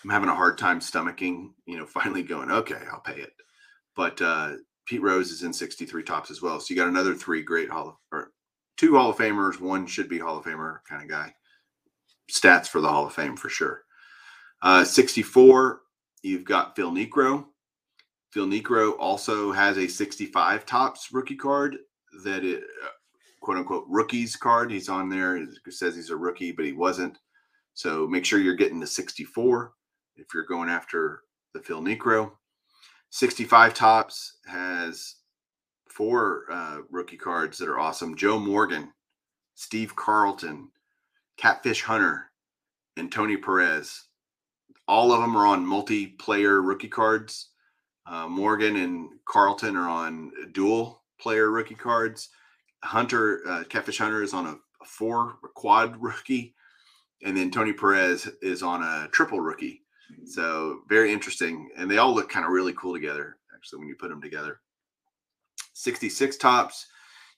I'm 0.04 0.10
having 0.10 0.28
a 0.28 0.34
hard 0.34 0.58
time 0.58 0.80
stomaching, 0.80 1.50
you 1.66 1.78
know, 1.78 1.86
finally 1.86 2.22
going, 2.22 2.50
okay, 2.50 2.82
I'll 2.90 3.00
pay 3.00 3.20
it. 3.20 3.32
But 3.96 4.20
uh, 4.22 4.54
Pete 4.86 5.02
Rose 5.02 5.30
is 5.30 5.42
in 5.42 5.52
63 5.52 6.02
Topps 6.02 6.30
as 6.30 6.42
well. 6.42 6.60
So 6.60 6.72
you 6.72 6.80
got 6.80 6.88
another 6.88 7.14
three 7.14 7.42
great 7.42 7.70
Hall 7.70 7.88
of, 7.88 7.94
or 8.12 8.32
two 8.76 8.96
Hall 8.96 9.10
of 9.10 9.16
Famers. 9.16 9.60
One 9.60 9.86
should 9.86 10.08
be 10.08 10.18
Hall 10.18 10.38
of 10.38 10.44
Famer 10.44 10.78
kind 10.88 11.02
of 11.02 11.08
guy. 11.08 11.34
Stats 12.30 12.68
for 12.68 12.80
the 12.80 12.88
Hall 12.88 13.06
of 13.06 13.12
Fame 13.12 13.36
for 13.36 13.48
sure. 13.48 13.82
Uh, 14.62 14.84
64, 14.84 15.80
you've 16.22 16.44
got 16.44 16.76
Phil 16.76 16.90
Niekro. 16.90 17.46
Phil 18.32 18.46
Niekro 18.46 18.94
also 18.98 19.50
has 19.52 19.76
a 19.76 19.88
65 19.88 20.64
Topps 20.66 21.08
rookie 21.12 21.36
card 21.36 21.78
that 22.24 22.44
it, 22.44 22.62
uh, 22.84 22.88
quote 23.50 23.58
unquote 23.58 23.86
rookies 23.88 24.36
card. 24.36 24.70
He's 24.70 24.88
on 24.88 25.08
there. 25.08 25.36
It 25.36 25.48
says 25.70 25.96
he's 25.96 26.10
a 26.10 26.16
rookie, 26.16 26.52
but 26.52 26.64
he 26.64 26.72
wasn't. 26.72 27.18
So 27.74 28.06
make 28.06 28.24
sure 28.24 28.38
you're 28.38 28.54
getting 28.54 28.78
the 28.78 28.86
64 28.86 29.72
if 30.14 30.28
you're 30.32 30.44
going 30.44 30.68
after 30.68 31.22
the 31.52 31.58
Phil 31.58 31.82
Niekro. 31.82 32.30
65 33.10 33.74
Topps 33.74 34.36
has 34.46 35.16
four 35.88 36.44
uh, 36.48 36.78
rookie 36.92 37.16
cards 37.16 37.58
that 37.58 37.68
are 37.68 37.80
awesome 37.80 38.16
Joe 38.16 38.38
Morgan, 38.38 38.92
Steve 39.56 39.96
Carlton, 39.96 40.68
Catfish 41.36 41.82
Hunter, 41.82 42.26
and 42.96 43.10
Tony 43.10 43.36
Perez. 43.36 44.04
All 44.86 45.10
of 45.10 45.22
them 45.22 45.36
are 45.36 45.48
on 45.48 45.66
multiplayer 45.66 46.64
rookie 46.64 46.86
cards. 46.86 47.48
Uh, 48.06 48.28
Morgan 48.28 48.76
and 48.76 49.08
Carlton 49.28 49.74
are 49.74 49.88
on 49.88 50.30
dual 50.52 51.02
player 51.20 51.50
rookie 51.50 51.74
cards. 51.74 52.28
Hunter, 52.82 53.42
uh, 53.48 53.64
Catfish 53.64 53.98
Hunter 53.98 54.22
is 54.22 54.34
on 54.34 54.46
a, 54.46 54.52
a 54.52 54.84
four 54.86 55.38
quad 55.54 56.00
rookie. 56.00 56.54
And 57.22 57.36
then 57.36 57.50
Tony 57.50 57.72
Perez 57.72 58.28
is 58.40 58.62
on 58.62 58.82
a 58.82 59.08
triple 59.08 59.40
rookie. 59.40 59.82
So 60.24 60.80
very 60.88 61.12
interesting, 61.12 61.70
and 61.76 61.90
they 61.90 61.98
all 61.98 62.14
look 62.14 62.28
kind 62.28 62.44
of 62.44 62.52
really 62.52 62.72
cool 62.74 62.92
together. 62.92 63.36
Actually, 63.54 63.80
when 63.80 63.88
you 63.88 63.96
put 63.96 64.10
them 64.10 64.22
together, 64.22 64.60
66 65.74 66.36
Topps. 66.36 66.86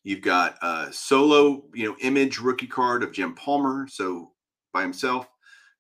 You've 0.05 0.21
got 0.21 0.57
a 0.63 0.89
solo, 0.93 1.65
you 1.75 1.89
know, 1.89 1.97
image 2.01 2.41
rookie 2.41 2.67
card 2.67 3.03
of 3.03 3.13
Jim 3.13 3.35
Palmer, 3.35 3.87
so 3.89 4.33
by 4.73 4.83
himself. 4.83 5.29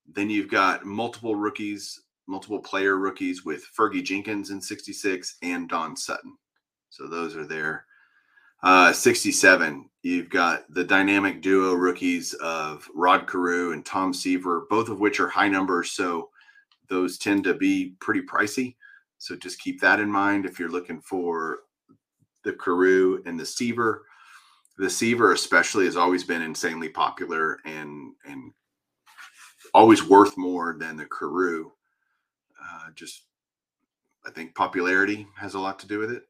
Then 0.06 0.30
you've 0.30 0.50
got 0.50 0.84
multiple 0.84 1.34
rookies, 1.34 2.00
multiple 2.28 2.60
player 2.60 2.96
rookies 2.96 3.44
with 3.44 3.66
Fergie 3.76 4.04
Jenkins 4.04 4.50
in 4.50 4.60
66 4.60 5.38
and 5.42 5.68
Don 5.68 5.96
Sutton. 5.96 6.36
So 6.90 7.08
those 7.08 7.34
are 7.34 7.46
there. 7.46 7.86
Uh, 8.62 8.92
67, 8.92 9.88
you've 10.02 10.30
got 10.30 10.72
the 10.72 10.84
dynamic 10.84 11.42
duo 11.42 11.74
rookies 11.74 12.32
of 12.34 12.88
Rod 12.94 13.26
Carew 13.26 13.72
and 13.72 13.84
Tom 13.84 14.14
Seaver, 14.14 14.66
both 14.70 14.88
of 14.88 15.00
which 15.00 15.18
are 15.18 15.28
high 15.28 15.48
numbers. 15.48 15.92
So 15.92 16.30
those 16.88 17.18
tend 17.18 17.44
to 17.44 17.54
be 17.54 17.94
pretty 18.00 18.22
pricey. 18.22 18.76
So 19.18 19.34
just 19.36 19.60
keep 19.60 19.80
that 19.80 20.00
in 20.00 20.10
mind 20.10 20.46
if 20.46 20.58
you're 20.58 20.70
looking 20.70 21.00
for 21.00 21.60
the 22.44 22.52
Carew 22.52 23.22
and 23.26 23.38
the 23.38 23.46
Seaver. 23.46 24.04
The 24.78 24.90
Seaver, 24.90 25.32
especially, 25.32 25.84
has 25.86 25.96
always 25.96 26.24
been 26.24 26.42
insanely 26.42 26.88
popular 26.88 27.58
and 27.64 28.12
and 28.24 28.52
always 29.74 30.04
worth 30.04 30.36
more 30.36 30.76
than 30.78 30.96
the 30.96 31.06
Carew. 31.06 31.70
Uh, 32.62 32.90
just, 32.94 33.22
I 34.26 34.30
think 34.30 34.54
popularity 34.54 35.26
has 35.36 35.54
a 35.54 35.58
lot 35.58 35.78
to 35.80 35.86
do 35.88 35.98
with 35.98 36.12
it. 36.12 36.24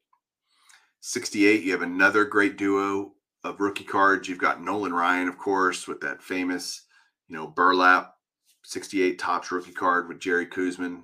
68, 1.05 1.63
you 1.63 1.73
have 1.73 1.81
another 1.81 2.23
great 2.23 2.55
duo 2.57 3.11
of 3.43 3.59
rookie 3.59 3.83
cards. 3.83 4.29
You've 4.29 4.37
got 4.37 4.63
Nolan 4.63 4.93
Ryan, 4.93 5.27
of 5.27 5.37
course, 5.37 5.85
with 5.85 5.99
that 5.99 6.23
famous, 6.23 6.83
you 7.27 7.35
know, 7.35 7.45
burlap 7.45 8.15
68 8.63 9.19
Topps 9.19 9.51
rookie 9.51 9.73
card 9.73 10.07
with 10.07 10.21
Jerry 10.21 10.45
Koosman. 10.45 11.01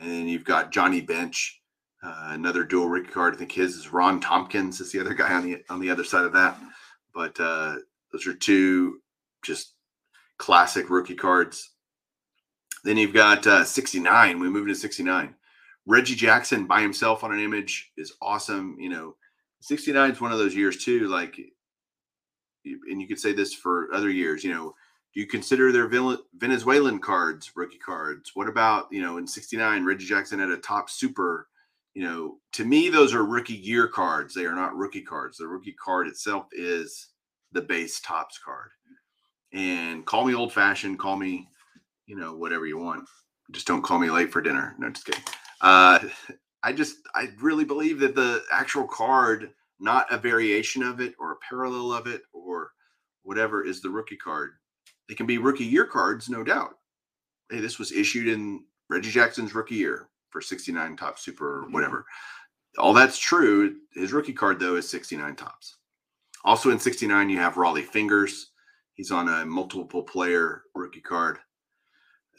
And 0.00 0.10
then 0.10 0.26
you've 0.26 0.44
got 0.44 0.72
Johnny 0.72 1.00
Bench, 1.00 1.62
uh, 2.02 2.30
another 2.30 2.64
dual 2.64 2.88
rookie 2.88 3.12
card. 3.12 3.34
I 3.34 3.36
think 3.36 3.52
his 3.52 3.76
is 3.76 3.92
Ron 3.92 4.20
Tompkins 4.20 4.80
is 4.80 4.90
the 4.90 4.98
other 4.98 5.14
guy 5.14 5.32
on 5.32 5.44
the 5.44 5.62
on 5.70 5.78
the 5.78 5.90
other 5.90 6.02
side 6.02 6.24
of 6.24 6.32
that. 6.32 6.58
But 7.14 7.38
uh, 7.38 7.76
those 8.10 8.26
are 8.26 8.34
two 8.34 9.00
just 9.44 9.74
classic 10.38 10.90
rookie 10.90 11.14
cards. 11.14 11.70
Then 12.82 12.96
you've 12.96 13.14
got 13.14 13.46
uh, 13.46 13.62
69. 13.62 14.40
We 14.40 14.48
move 14.48 14.66
to 14.66 14.74
69. 14.74 15.36
Reggie 15.86 16.16
Jackson 16.16 16.66
by 16.66 16.80
himself 16.82 17.22
on 17.22 17.32
an 17.32 17.38
image 17.38 17.92
is 17.96 18.12
awesome. 18.20 18.76
You 18.80 18.88
know, 18.88 19.14
69 19.60 20.10
is 20.12 20.20
one 20.20 20.32
of 20.32 20.38
those 20.38 20.54
years 20.54 20.84
too. 20.84 21.08
Like, 21.08 21.38
and 22.64 23.00
you 23.00 23.06
could 23.06 23.20
say 23.20 23.32
this 23.32 23.54
for 23.54 23.92
other 23.92 24.10
years. 24.10 24.44
You 24.44 24.52
know, 24.52 24.74
do 25.14 25.20
you 25.20 25.26
consider 25.26 25.72
their 25.72 25.88
Venezuelan 26.34 26.98
cards 26.98 27.52
rookie 27.54 27.78
cards? 27.78 28.32
What 28.34 28.48
about 28.48 28.86
you 28.90 29.00
know 29.00 29.18
in 29.18 29.26
'69 29.26 29.84
Reggie 29.84 30.06
Jackson 30.06 30.38
had 30.38 30.50
a 30.50 30.58
Topps 30.58 30.94
super? 30.94 31.48
You 31.94 32.04
know, 32.04 32.36
to 32.52 32.64
me 32.64 32.90
those 32.90 33.14
are 33.14 33.24
rookie 33.24 33.54
year 33.54 33.88
cards. 33.88 34.34
They 34.34 34.44
are 34.44 34.54
not 34.54 34.76
rookie 34.76 35.02
cards. 35.02 35.38
The 35.38 35.48
rookie 35.48 35.76
card 35.82 36.08
itself 36.08 36.46
is 36.52 37.08
the 37.52 37.62
base 37.62 38.00
Topps 38.00 38.38
card. 38.38 38.70
And 39.52 40.04
call 40.04 40.26
me 40.26 40.34
old 40.34 40.52
fashioned. 40.52 40.98
Call 40.98 41.16
me, 41.16 41.48
you 42.06 42.16
know, 42.16 42.36
whatever 42.36 42.66
you 42.66 42.76
want. 42.76 43.08
Just 43.52 43.66
don't 43.66 43.82
call 43.82 43.98
me 43.98 44.10
late 44.10 44.32
for 44.32 44.42
dinner. 44.42 44.74
No, 44.78 44.90
just 44.90 45.06
kidding. 45.06 45.22
Uh, 45.62 46.00
I 46.66 46.72
just 46.72 46.96
I 47.14 47.28
really 47.40 47.64
believe 47.64 47.98
that 48.00 48.14
the 48.14 48.42
actual 48.52 48.86
card, 48.86 49.52
not 49.80 50.12
a 50.12 50.18
variation 50.18 50.82
of 50.82 51.00
it 51.00 51.14
or 51.18 51.32
a 51.32 51.36
parallel 51.48 51.92
of 51.92 52.06
it 52.06 52.22
or 52.32 52.72
whatever, 53.22 53.64
is 53.64 53.80
the 53.80 53.90
rookie 53.90 54.16
card 54.16 54.52
they 55.08 55.14
can 55.14 55.26
be 55.26 55.38
rookie 55.38 55.64
year 55.64 55.84
cards, 55.84 56.28
no 56.28 56.42
doubt. 56.42 56.78
Hey, 57.50 57.60
this 57.60 57.78
was 57.78 57.92
issued 57.92 58.28
in 58.28 58.64
Reggie 58.88 59.10
Jackson's 59.10 59.54
rookie 59.54 59.76
year 59.76 60.08
for 60.30 60.40
69 60.40 60.96
Topps 60.96 61.24
super 61.24 61.60
or 61.60 61.62
mm-hmm. 61.62 61.72
whatever. 61.72 62.06
All 62.78 62.92
that's 62.92 63.18
true. 63.18 63.76
His 63.94 64.12
rookie 64.12 64.32
card, 64.32 64.58
though, 64.58 64.76
is 64.76 64.88
69 64.88 65.36
Topps. 65.36 65.76
Also 66.44 66.70
in 66.70 66.78
69, 66.78 67.30
you 67.30 67.38
have 67.38 67.54
Rollie 67.54 67.84
Fingers. 67.84 68.50
He's 68.94 69.10
on 69.10 69.28
a 69.28 69.46
multiple 69.46 70.02
player 70.02 70.62
rookie 70.74 71.00
card. 71.00 71.38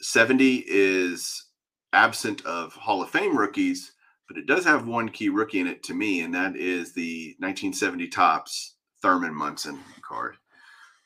70 0.00 0.64
is 0.66 1.46
absent 1.92 2.44
of 2.44 2.72
Hall 2.74 3.02
of 3.02 3.10
Fame 3.10 3.36
rookies, 3.36 3.92
but 4.28 4.36
it 4.36 4.46
does 4.46 4.64
have 4.64 4.86
one 4.86 5.08
key 5.08 5.30
rookie 5.30 5.60
in 5.60 5.66
it 5.66 5.82
to 5.84 5.94
me, 5.94 6.20
and 6.20 6.34
that 6.34 6.54
is 6.54 6.92
the 6.92 7.34
1970 7.38 8.08
Topps 8.08 8.76
Thurman 9.00 9.34
Munson 9.34 9.78
card. 10.02 10.36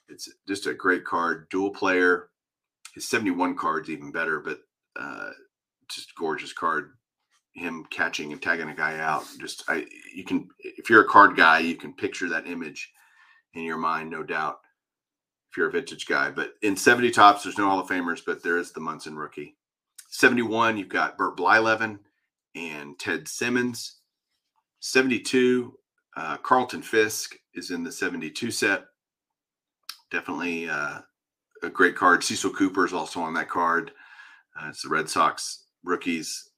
It's 0.09 0.29
just 0.47 0.67
a 0.67 0.75
great 0.75 1.05
card, 1.05 1.49
dual 1.49 1.71
player. 1.71 2.29
His 2.95 3.09
71 3.09 3.57
card's 3.57 3.89
even 3.89 4.11
better, 4.11 4.41
but 4.41 4.61
uh, 4.97 5.31
just 5.89 6.15
gorgeous 6.17 6.53
card. 6.53 6.93
Him 7.55 7.87
catching 7.91 8.33
and 8.33 8.43
tagging 8.43 8.71
a 8.71 8.75
guy 8.75 8.99
out. 8.99 9.25
Just 9.39 9.65
I 9.69 9.87
you 10.15 10.25
can 10.25 10.49
if 10.59 10.89
you're 10.89 11.03
a 11.03 11.09
card 11.09 11.37
guy, 11.37 11.59
you 11.59 11.77
can 11.77 11.93
picture 11.93 12.29
that 12.31 12.47
image 12.47 12.91
in 13.55 13.63
your 13.63 13.77
mind, 13.77 14.11
no 14.11 14.23
doubt. 14.23 14.59
If 15.51 15.59
you're 15.59 15.69
a 15.69 15.73
vintage 15.73 16.07
guy. 16.07 16.31
But 16.31 16.55
in 16.63 16.77
70 16.77 17.11
Topps, 17.11 17.45
there's 17.45 17.59
no 17.59 17.69
Hall 17.69 17.81
of 17.81 17.89
Famers, 17.89 18.23
but 18.25 18.43
there 18.43 18.57
is 18.57 18.73
the 18.73 18.81
Munson 18.81 19.17
rookie. 19.17 19.55
71, 20.09 20.79
you've 20.79 20.89
got 20.89 21.19
Bert 21.19 21.37
Blyleven 21.37 21.99
and 22.55 22.99
Ted 22.99 23.29
Simmons. 23.29 24.01
72, 24.81 25.75
uh, 26.17 26.37
Carlton 26.39 26.83
Fisk 26.83 27.37
is 27.55 27.71
in 27.71 27.85
the 27.85 27.93
72 27.93 28.51
set 28.51 28.85
definitely 30.13 30.69
uh, 30.69 30.99
a 31.63 31.71
great 31.71 31.97
card. 31.97 32.23
Cecil 32.23 32.53
Cooper 32.53 32.85
is 32.85 32.93
also 32.93 33.21
on 33.21 33.35
that 33.35 33.49
card. 33.49 33.91
Uh, 34.61 34.69
it's 34.69 34.83
the 34.83 34.89
Red 34.89 35.09
Sox 35.09 35.65
rookies 35.83 36.51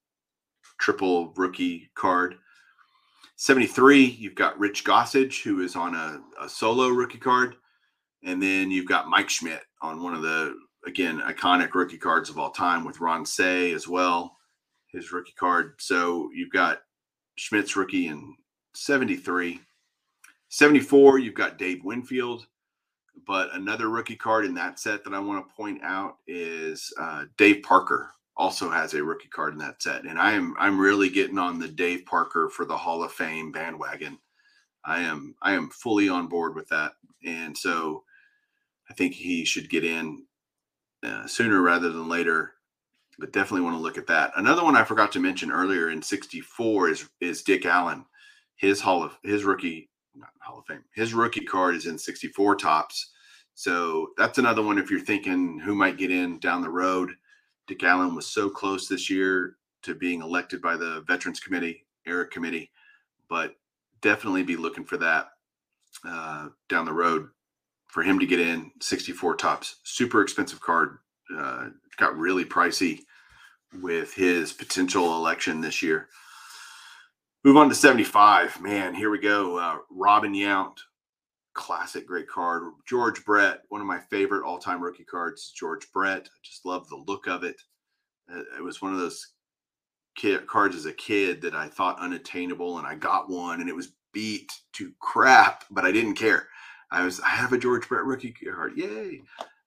triple 0.78 1.32
rookie 1.36 1.90
card. 1.94 2.36
73, 3.36 4.04
you've 4.04 4.34
got 4.34 4.58
Rich 4.58 4.84
Gossage, 4.84 5.42
who 5.42 5.60
is 5.60 5.76
on 5.76 5.94
a, 5.94 6.20
a, 6.40 6.48
solo 6.48 6.88
rookie 6.88 7.18
card. 7.18 7.56
And 8.24 8.42
then 8.42 8.70
you've 8.70 8.88
got 8.88 9.08
Mike 9.08 9.28
Schmidt 9.28 9.62
on 9.82 10.02
one 10.02 10.14
of 10.14 10.22
the, 10.22 10.54
again, 10.86 11.20
iconic 11.20 11.74
rookie 11.74 11.98
cards 11.98 12.30
of 12.30 12.38
all 12.38 12.50
time 12.50 12.84
with 12.84 13.00
Ron 13.00 13.24
Cey 13.24 13.72
as 13.72 13.88
well, 13.88 14.36
his 14.94 15.12
rookie 15.12 15.34
card. 15.38 15.74
So 15.78 16.30
you've 16.34 16.52
got 16.52 16.82
Schmidt's 17.36 17.76
rookie 17.76 18.08
in 18.08 18.34
73. 18.74 19.60
74, 20.48 21.18
you've 21.18 21.34
got 21.34 21.58
Dave 21.58 21.84
Winfield. 21.84 22.46
But 23.26 23.54
another 23.54 23.88
rookie 23.88 24.16
card 24.16 24.44
in 24.44 24.54
that 24.54 24.78
set 24.80 25.04
that 25.04 25.14
I 25.14 25.20
want 25.20 25.46
to 25.46 25.54
point 25.54 25.80
out 25.82 26.18
is 26.26 26.92
uh, 26.98 27.24
Dave 27.36 27.62
Parker 27.62 28.10
also 28.36 28.68
has 28.68 28.94
a 28.94 29.02
rookie 29.02 29.28
card 29.28 29.52
in 29.52 29.58
that 29.60 29.82
set, 29.82 30.04
and 30.04 30.18
I 30.18 30.32
am 30.32 30.54
I'm 30.58 30.80
really 30.80 31.08
getting 31.08 31.38
on 31.38 31.58
the 31.58 31.68
Dave 31.68 32.04
Parker 32.06 32.48
for 32.48 32.64
the 32.64 32.76
Hall 32.76 33.02
of 33.04 33.12
Fame 33.12 33.52
bandwagon. 33.52 34.18
I 34.84 35.00
am 35.02 35.34
I 35.42 35.52
am 35.54 35.70
fully 35.70 36.08
on 36.08 36.26
board 36.26 36.54
with 36.54 36.68
that, 36.68 36.92
and 37.24 37.56
so 37.56 38.02
I 38.90 38.94
think 38.94 39.14
he 39.14 39.44
should 39.44 39.70
get 39.70 39.84
in 39.84 40.24
uh, 41.04 41.26
sooner 41.26 41.62
rather 41.62 41.90
than 41.90 42.08
later. 42.08 42.53
But 43.18 43.32
definitely 43.32 43.62
want 43.62 43.76
to 43.76 43.82
look 43.82 43.98
at 43.98 44.06
that. 44.08 44.32
Another 44.36 44.64
one 44.64 44.76
I 44.76 44.84
forgot 44.84 45.12
to 45.12 45.20
mention 45.20 45.50
earlier 45.50 45.90
in 45.90 46.02
'64 46.02 46.88
is 46.90 47.08
is 47.20 47.42
Dick 47.42 47.66
Allen. 47.66 48.04
His 48.56 48.80
Hall 48.80 49.02
of 49.02 49.18
his 49.22 49.44
rookie 49.44 49.90
not 50.14 50.30
Hall 50.40 50.58
of 50.58 50.66
Fame. 50.66 50.84
His 50.94 51.14
rookie 51.14 51.44
card 51.44 51.74
is 51.74 51.86
in 51.86 51.98
64 51.98 52.56
Topps. 52.56 53.12
So 53.54 54.08
that's 54.16 54.38
another 54.38 54.62
one 54.62 54.78
if 54.78 54.90
you're 54.90 55.00
thinking 55.00 55.58
who 55.58 55.74
might 55.74 55.96
get 55.96 56.10
in 56.10 56.38
down 56.38 56.62
the 56.62 56.70
road. 56.70 57.12
Dick 57.66 57.82
Allen 57.82 58.14
was 58.14 58.26
so 58.26 58.50
close 58.50 58.88
this 58.88 59.08
year 59.08 59.56
to 59.82 59.94
being 59.94 60.22
elected 60.22 60.60
by 60.60 60.76
the 60.76 61.04
Veterans 61.06 61.40
Committee, 61.40 61.86
Eras 62.06 62.28
Committee, 62.30 62.70
but 63.28 63.54
definitely 64.00 64.42
be 64.42 64.56
looking 64.56 64.84
for 64.84 64.96
that 64.96 65.28
uh, 66.06 66.48
down 66.68 66.84
the 66.84 66.92
road 66.92 67.28
for 67.86 68.02
him 68.02 68.18
to 68.18 68.26
get 68.26 68.40
in 68.40 68.72
64 68.80 69.36
Topps. 69.36 69.76
Super 69.84 70.20
expensive 70.20 70.60
card. 70.60 70.98
Uh, 71.34 71.68
got 71.96 72.16
really 72.16 72.44
pricey 72.44 73.00
with 73.80 74.14
his 74.14 74.52
potential 74.52 75.16
election 75.16 75.60
this 75.60 75.82
year. 75.82 76.08
Move 77.44 77.56
on 77.56 77.68
to 77.68 77.74
75. 77.74 78.60
Man, 78.60 78.94
here 78.94 79.10
we 79.10 79.18
go. 79.18 79.58
Uh, 79.58 79.78
Robin 79.90 80.32
Yount, 80.32 80.78
classic 81.52 82.06
great 82.06 82.28
card. 82.28 82.72
George 82.86 83.24
Brett, 83.24 83.62
one 83.68 83.80
of 83.80 83.86
my 83.86 83.98
favorite 83.98 84.44
all 84.44 84.58
time 84.58 84.82
rookie 84.82 85.04
cards. 85.04 85.52
George 85.54 85.90
Brett. 85.92 86.26
I 86.26 86.38
just 86.42 86.64
love 86.64 86.88
the 86.88 87.04
look 87.06 87.26
of 87.26 87.44
it. 87.44 87.60
Uh, 88.32 88.42
it 88.56 88.62
was 88.62 88.80
one 88.80 88.92
of 88.92 88.98
those 88.98 89.34
kid, 90.16 90.46
cards 90.46 90.76
as 90.76 90.86
a 90.86 90.92
kid 90.92 91.42
that 91.42 91.54
I 91.54 91.68
thought 91.68 92.00
unattainable, 92.00 92.78
and 92.78 92.86
I 92.86 92.94
got 92.94 93.28
one, 93.28 93.60
and 93.60 93.68
it 93.68 93.76
was 93.76 93.92
beat 94.12 94.50
to 94.74 94.92
crap, 95.00 95.64
but 95.70 95.84
I 95.84 95.92
didn't 95.92 96.14
care. 96.14 96.48
I 96.90 97.04
was, 97.04 97.20
I 97.20 97.28
have 97.28 97.52
a 97.52 97.58
George 97.58 97.88
Brett 97.88 98.04
rookie 98.04 98.32
card. 98.32 98.76
Yay. 98.76 99.22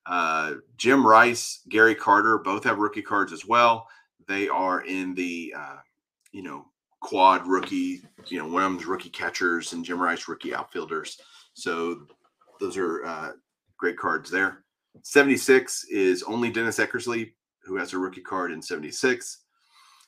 Uh, 0.07 0.55
Jim 0.77 1.05
Rice, 1.05 1.61
Gary 1.69 1.95
Carter, 1.95 2.37
both 2.37 2.63
have 2.63 2.77
rookie 2.77 3.01
cards 3.01 3.33
as 3.33 3.45
well. 3.45 3.87
They 4.27 4.47
are 4.47 4.81
in 4.85 5.13
the, 5.13 5.53
uh, 5.57 5.77
you 6.31 6.43
know, 6.43 6.65
quad 7.01 7.45
rookie, 7.45 8.01
you 8.27 8.39
know, 8.39 8.47
one 8.47 8.63
of 8.63 8.71
them's 8.71 8.85
rookie 8.85 9.09
catchers 9.09 9.73
and 9.73 9.83
Jim 9.83 10.01
Rice 10.01 10.27
rookie 10.27 10.55
outfielders. 10.55 11.19
So 11.53 12.07
those 12.59 12.77
are 12.77 13.05
uh, 13.05 13.31
great 13.77 13.97
cards 13.97 14.31
there. 14.31 14.63
76 15.03 15.85
is 15.85 16.23
only 16.23 16.49
Dennis 16.49 16.79
Eckersley, 16.79 17.33
who 17.63 17.75
has 17.75 17.93
a 17.93 17.97
rookie 17.97 18.21
card 18.21 18.51
in 18.51 18.61
76. 18.61 19.43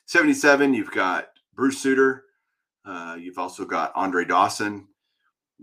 77, 0.06 0.74
you've 0.74 0.90
got 0.90 1.28
Bruce 1.54 1.82
Sutter. 1.82 2.24
Uh, 2.84 3.16
you've 3.18 3.38
also 3.38 3.64
got 3.64 3.92
Andre 3.94 4.24
Dawson. 4.24 4.88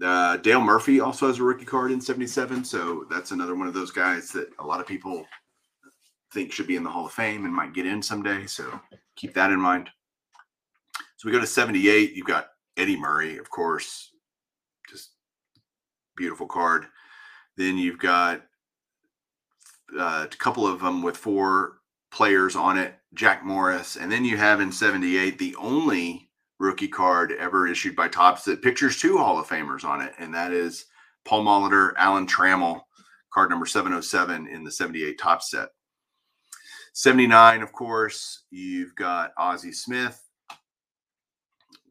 Uh, 0.03 0.37
Dale 0.37 0.61
Murphy 0.61 0.99
also 0.99 1.27
has 1.27 1.39
a 1.39 1.43
rookie 1.43 1.65
card 1.65 1.91
in 1.91 2.01
77. 2.01 2.63
So 2.63 3.05
that's 3.09 3.31
another 3.31 3.55
one 3.55 3.67
of 3.67 3.73
those 3.73 3.91
guys 3.91 4.31
that 4.31 4.49
a 4.59 4.65
lot 4.65 4.79
of 4.79 4.87
people 4.87 5.25
think 6.33 6.51
should 6.51 6.67
be 6.67 6.75
in 6.75 6.83
the 6.83 6.89
Hall 6.89 7.05
of 7.05 7.11
Fame 7.11 7.45
and 7.45 7.53
might 7.53 7.73
get 7.73 7.85
in 7.85 8.01
someday. 8.01 8.45
So 8.45 8.79
keep 9.15 9.33
that 9.33 9.51
in 9.51 9.59
mind. 9.59 9.89
So 11.17 11.27
we 11.27 11.31
go 11.31 11.39
to 11.39 11.47
78. 11.47 12.13
You've 12.13 12.27
got 12.27 12.49
Eddie 12.75 12.99
Murray, 12.99 13.37
of 13.37 13.49
course, 13.49 14.11
just 14.89 15.11
beautiful 16.15 16.45
card. 16.45 16.85
Then 17.55 17.77
you've 17.77 17.97
got 17.97 18.43
uh, 19.97 20.27
a 20.31 20.35
couple 20.37 20.67
of 20.67 20.79
them 20.79 21.01
with 21.01 21.17
four 21.17 21.79
players 22.11 22.55
on 22.55 22.77
it, 22.77 22.93
Jack 23.13 23.43
Morris. 23.43 23.95
And 23.95 24.11
then 24.11 24.25
you 24.25 24.37
have 24.37 24.61
in 24.61 24.71
78 24.71 25.39
the 25.39 25.55
only 25.55 26.26
rookie 26.59 26.87
card 26.87 27.33
ever 27.33 27.67
issued 27.67 27.95
by 27.95 28.07
Topps 28.07 28.43
that 28.45 28.61
pictures 28.61 28.97
two 28.97 29.17
Hall 29.17 29.39
of 29.39 29.47
Famers 29.47 29.83
on 29.83 30.01
it. 30.01 30.13
And 30.17 30.33
that 30.33 30.51
is 30.51 30.85
Paul 31.25 31.45
Molitor, 31.45 31.93
Alan 31.97 32.27
Trammell, 32.27 32.81
card 33.31 33.49
number 33.49 33.65
707 33.65 34.47
in 34.47 34.63
the 34.63 34.71
78 34.71 35.19
Topps 35.19 35.51
set. 35.51 35.69
79, 36.93 37.61
of 37.61 37.71
course, 37.71 38.43
you've 38.49 38.95
got 38.95 39.31
Ozzie 39.37 39.71
Smith, 39.71 40.27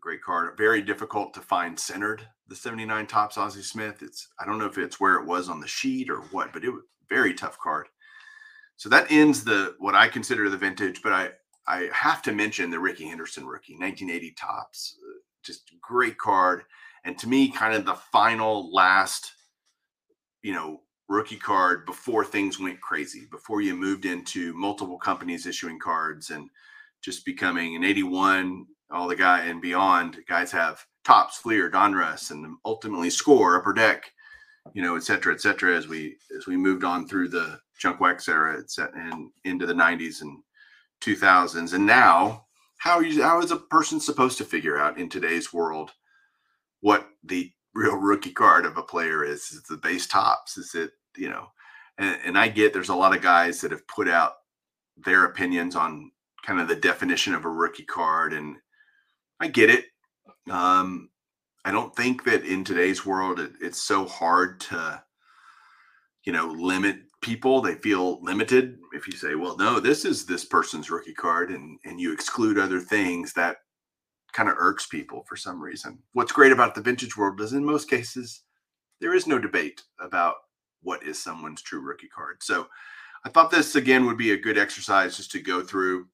great 0.07 0.22
card. 0.22 0.57
Very 0.57 0.83
difficult 0.83 1.35
to 1.35 1.40
find 1.40 1.76
centered. 1.76 2.24
The 2.46 2.55
79 2.55 3.09
Topps 3.09 3.37
Ozzie 3.37 3.61
Smith. 3.61 4.02
It's 4.02 4.29
I 4.38 4.46
don't 4.46 4.57
know 4.57 4.66
if 4.66 4.79
it's 4.79 5.00
where 5.00 5.16
it 5.16 5.26
was 5.26 5.48
on 5.48 5.59
the 5.59 5.66
sheet 5.66 6.09
or 6.09 6.18
what, 6.31 6.52
but 6.52 6.62
it 6.62 6.70
was 6.70 6.83
very 7.09 7.35
tough 7.35 7.59
card. 7.59 7.88
So 8.76 8.88
that 8.88 9.11
ends 9.11 9.42
the 9.42 9.74
what 9.81 9.96
I 9.96 10.07
consider 10.07 10.48
the 10.48 10.57
vintage, 10.57 11.02
but 11.02 11.12
I 11.12 11.31
I 11.68 11.88
have 11.92 12.22
to 12.22 12.33
mention 12.33 12.70
the 12.70 12.79
Rickey 12.79 13.07
Henderson 13.07 13.46
rookie, 13.46 13.74
1980 13.74 14.35
Topps, 14.38 14.96
uh, 15.02 15.18
Just 15.44 15.72
great 15.81 16.18
card. 16.18 16.62
And 17.05 17.18
to 17.18 17.29
me, 17.29 17.50
kind 17.50 17.74
of 17.74 17.85
the 17.85 17.94
final 17.94 18.72
last, 18.72 19.33
you 20.42 20.52
know, 20.52 20.81
rookie 21.09 21.37
card 21.37 21.87
before 21.87 22.24
things 22.24 22.59
went 22.59 22.81
crazy, 22.81 23.26
before 23.31 23.61
you 23.61 23.74
moved 23.74 24.05
into 24.05 24.52
multiple 24.55 24.98
companies 24.98 25.46
issuing 25.46 25.79
cards 25.79 26.31
and 26.31 26.48
just 27.02 27.24
becoming 27.24 27.76
an 27.76 27.85
81 27.85 28.66
all 28.90 29.09
the 29.09 29.16
guy 29.16 29.40
and 29.40 29.61
beyond 29.61 30.18
guys 30.29 30.52
have 30.52 30.85
Topps, 31.05 31.38
Fleer, 31.38 31.70
Donruss, 31.70 32.31
and 32.31 32.57
ultimately 32.64 33.11
score 33.11 33.59
upper 33.59 33.72
deck, 33.72 34.11
you 34.74 34.83
know, 34.83 34.96
et 34.96 35.02
cetera, 35.02 35.33
et 35.33 35.40
cetera, 35.40 35.76
as 35.76 35.88
we 35.88 36.16
as 36.37 36.46
we 36.46 36.57
moved 36.57 36.85
on 36.85 37.07
through 37.07 37.29
the 37.29 37.59
junk 37.79 38.00
wax 38.00 38.29
era 38.29 38.62
and 38.94 39.31
into 39.44 39.66
the 39.66 39.74
90s 39.74 40.22
and 40.22 40.38
2000s. 41.00 41.72
And 41.72 41.87
now, 41.87 42.46
how 42.78 43.00
you 43.00 43.22
how 43.22 43.40
is 43.40 43.50
a 43.50 43.56
person 43.56 44.00
supposed 44.00 44.38
to 44.38 44.44
figure 44.44 44.78
out 44.78 44.98
in 44.98 45.09
today's 45.09 45.52
world 45.52 45.92
what 46.80 47.09
the 47.24 47.50
real 47.74 47.96
rookie 47.96 48.32
card 48.32 48.66
of 48.66 48.76
a 48.76 48.82
player 48.82 49.24
is? 49.24 49.50
Is 49.50 49.62
the 49.62 49.76
base 49.76 50.06
Topps 50.06 50.59
Is 50.59 50.74
it, 50.74 50.90
you 51.16 51.28
know, 51.28 51.48
and, 51.98 52.18
and 52.24 52.38
I 52.38 52.48
get 52.48 52.72
there's 52.72 52.90
a 52.90 52.94
lot 52.94 53.16
of 53.16 53.22
guys 53.22 53.61
that 53.61 53.70
have 53.70 53.87
put 53.88 54.09
out 54.09 54.35
their 54.96 55.24
opinions 55.24 55.76
on 55.76 56.11
kind 56.44 56.61
of 56.61 56.68
the 56.68 56.76
definition 56.76 57.35
of 57.35 57.44
a 57.44 57.50
rookie 57.50 57.85
card 57.85 58.32
and 58.32 58.56
I 59.40 59.48
get 59.48 59.70
it. 59.70 59.87
Um, 60.50 61.11
I 61.64 61.72
don't 61.72 61.94
think 61.96 62.24
that 62.24 62.44
in 62.44 62.62
today's 62.62 63.04
world 63.04 63.40
it, 63.40 63.52
it's 63.61 63.82
so 63.82 64.06
hard 64.06 64.61
to, 64.61 65.02
you 66.24 66.32
know, 66.32 66.46
limit 66.46 66.98
people. 67.22 67.61
They 67.61 67.74
feel 67.76 68.22
limited 68.22 68.79
if 68.92 69.07
you 69.07 69.14
say, 69.16 69.35
"Well, 69.35 69.57
no, 69.57 69.81
this 69.81 70.05
is 70.05 70.26
this 70.26 70.44
person's 70.44 70.90
rookie 70.90 71.14
card," 71.14 71.50
and 71.50 71.79
and 71.85 72.00
you 72.00 72.12
exclude 72.12 72.59
other 72.59 72.81
things 72.81 73.33
that 73.35 73.59
kind 74.33 74.48
of 74.48 74.57
irks 74.59 74.87
people 74.87 75.24
for 75.29 75.37
some 75.37 75.62
reason. 75.62 75.98
What's 76.12 76.33
great 76.33 76.52
about 76.52 76.74
the 76.74 76.83
vintage 76.83 77.16
world 77.16 77.40
is 77.40 77.52
in 77.55 77.64
most 77.64 77.88
cases 77.88 78.42
there 79.00 79.14
is 79.14 79.26
no 79.26 79.38
debate 79.38 79.83
about 80.00 80.35
what 80.83 81.02
is 81.02 81.18
someone's 81.18 81.62
true 81.62 81.81
rookie 81.81 82.09
card. 82.09 82.42
So 82.42 82.68
I 83.24 83.29
thought 83.29 83.50
this 83.50 83.74
again 83.74 84.07
would 84.07 84.18
be 84.18 84.33
a 84.33 84.37
good 84.37 84.59
exercise 84.59 85.16
just 85.16 85.31
to 85.33 85.40
go 85.40 85.62
through 85.62 86.07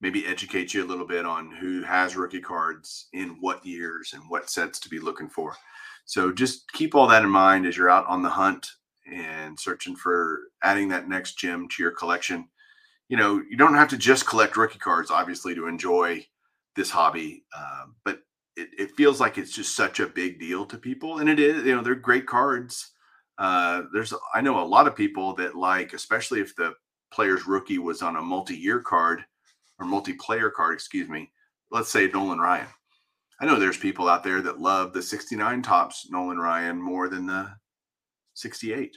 maybe 0.00 0.26
educate 0.26 0.72
you 0.72 0.84
a 0.84 0.86
little 0.86 1.06
bit 1.06 1.26
on 1.26 1.50
who 1.50 1.82
has 1.82 2.16
rookie 2.16 2.40
cards 2.40 3.08
in 3.12 3.36
what 3.40 3.64
years 3.66 4.12
and 4.14 4.22
what 4.28 4.48
sets 4.48 4.78
to 4.78 4.88
be 4.88 5.00
looking 5.00 5.28
for. 5.28 5.56
So 6.04 6.32
just 6.32 6.70
keep 6.72 6.94
all 6.94 7.08
that 7.08 7.24
in 7.24 7.28
mind 7.28 7.66
as 7.66 7.76
you're 7.76 7.90
out 7.90 8.06
on 8.06 8.22
the 8.22 8.28
hunt 8.28 8.70
and 9.12 9.58
searching 9.58 9.96
for 9.96 10.40
adding 10.62 10.88
that 10.88 11.08
next 11.08 11.38
gem 11.38 11.68
to 11.68 11.82
your 11.82 11.92
collection. 11.92 12.48
You 13.08 13.16
know, 13.16 13.42
you 13.48 13.56
don't 13.56 13.74
have 13.74 13.88
to 13.88 13.96
just 13.96 14.26
collect 14.26 14.56
rookie 14.56 14.78
cards, 14.78 15.10
obviously, 15.10 15.54
to 15.54 15.66
enjoy 15.66 16.26
this 16.76 16.90
hobby, 16.90 17.44
uh, 17.56 17.86
but 18.04 18.20
it, 18.56 18.68
it, 18.78 18.90
feels 18.96 19.20
like 19.20 19.38
it's 19.38 19.54
just 19.54 19.74
such 19.74 20.00
a 20.00 20.06
big 20.06 20.38
deal 20.38 20.64
to 20.66 20.76
people. 20.76 21.18
And 21.18 21.28
it 21.28 21.40
is, 21.40 21.64
you 21.64 21.74
know, 21.74 21.82
they're 21.82 21.94
great 21.94 22.26
cards. 22.26 22.92
Uh, 23.38 23.82
there's, 23.92 24.12
I 24.34 24.40
know 24.40 24.62
a 24.62 24.64
lot 24.64 24.86
of 24.86 24.94
people 24.94 25.34
that 25.36 25.56
like, 25.56 25.92
especially 25.92 26.40
if 26.40 26.54
the 26.54 26.74
player's 27.10 27.46
rookie 27.46 27.78
was 27.78 28.02
on 28.02 28.16
a 28.16 28.22
multi 28.22 28.56
year 28.56 28.80
card 28.80 29.24
or 29.78 29.86
multiplayer 29.86 30.52
card, 30.52 30.74
excuse 30.74 31.08
me, 31.08 31.30
let's 31.70 31.90
say 31.90 32.08
Nolan 32.08 32.38
Ryan. 32.38 32.66
I 33.40 33.46
know 33.46 33.58
there's 33.58 33.76
people 33.76 34.08
out 34.08 34.24
there 34.24 34.42
that 34.42 34.60
love 34.60 34.92
the 34.92 35.02
69 35.02 35.62
Topps 35.62 36.08
Nolan 36.10 36.38
Ryan 36.38 36.80
more 36.80 37.08
than 37.08 37.26
the 37.26 37.50
68. 38.38 38.96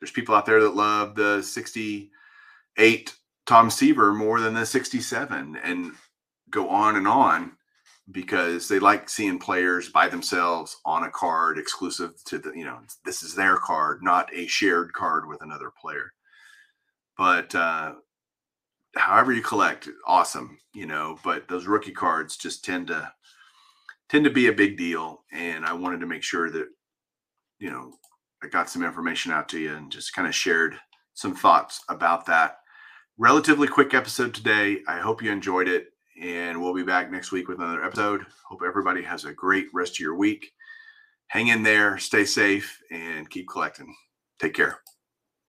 There's 0.00 0.10
people 0.10 0.34
out 0.34 0.46
there 0.46 0.62
that 0.62 0.76
love 0.76 1.14
the 1.14 1.42
68 1.42 3.14
Tom 3.46 3.70
Seaver 3.70 4.12
more 4.12 4.40
than 4.40 4.54
the 4.54 4.66
67 4.66 5.56
and 5.62 5.92
go 6.50 6.68
on 6.68 6.96
and 6.96 7.08
on 7.08 7.52
because 8.10 8.68
they 8.68 8.78
like 8.78 9.08
seeing 9.08 9.38
players 9.38 9.88
by 9.88 10.08
themselves 10.08 10.76
on 10.84 11.04
a 11.04 11.10
card 11.10 11.58
exclusive 11.58 12.12
to 12.24 12.38
the, 12.38 12.52
you 12.54 12.64
know, 12.64 12.78
this 13.04 13.22
is 13.22 13.34
their 13.34 13.56
card, 13.56 14.02
not 14.02 14.28
a 14.34 14.46
shared 14.46 14.92
card 14.92 15.26
with 15.26 15.42
another 15.42 15.72
player. 15.80 16.12
But 17.18 17.54
uh, 17.54 17.94
however 18.94 19.32
you 19.32 19.42
collect, 19.42 19.88
awesome, 20.06 20.58
you 20.74 20.86
know, 20.86 21.18
but 21.24 21.48
those 21.48 21.66
rookie 21.66 21.92
cards 21.92 22.36
just 22.36 22.64
tend 22.64 22.88
to 22.88 23.12
tend 24.08 24.24
to 24.24 24.30
be 24.30 24.46
a 24.46 24.52
big 24.52 24.76
deal. 24.76 25.24
And 25.32 25.64
I 25.64 25.72
wanted 25.72 26.00
to 26.00 26.06
make 26.06 26.22
sure 26.22 26.50
that, 26.50 26.68
you 27.58 27.70
know, 27.70 27.94
I 28.46 28.48
got 28.48 28.70
some 28.70 28.84
information 28.84 29.32
out 29.32 29.48
to 29.48 29.58
you 29.58 29.74
and 29.74 29.90
just 29.90 30.14
kind 30.14 30.28
of 30.28 30.34
shared 30.34 30.76
some 31.14 31.34
thoughts 31.34 31.82
about 31.88 32.26
that. 32.26 32.58
Relatively 33.18 33.66
quick 33.66 33.92
episode 33.92 34.32
today. 34.34 34.82
I 34.86 34.98
hope 34.98 35.20
you 35.20 35.32
enjoyed 35.32 35.66
it. 35.66 35.88
And 36.22 36.62
we'll 36.62 36.74
be 36.74 36.84
back 36.84 37.10
next 37.10 37.32
week 37.32 37.48
with 37.48 37.58
another 37.58 37.82
episode. 37.82 38.24
Hope 38.48 38.60
everybody 38.64 39.02
has 39.02 39.24
a 39.24 39.32
great 39.32 39.66
rest 39.74 39.94
of 39.94 39.98
your 39.98 40.14
week. 40.14 40.52
Hang 41.26 41.48
in 41.48 41.64
there, 41.64 41.98
stay 41.98 42.24
safe, 42.24 42.80
and 42.92 43.28
keep 43.28 43.48
collecting. 43.48 43.92
Take 44.38 44.54
care. 44.54 44.78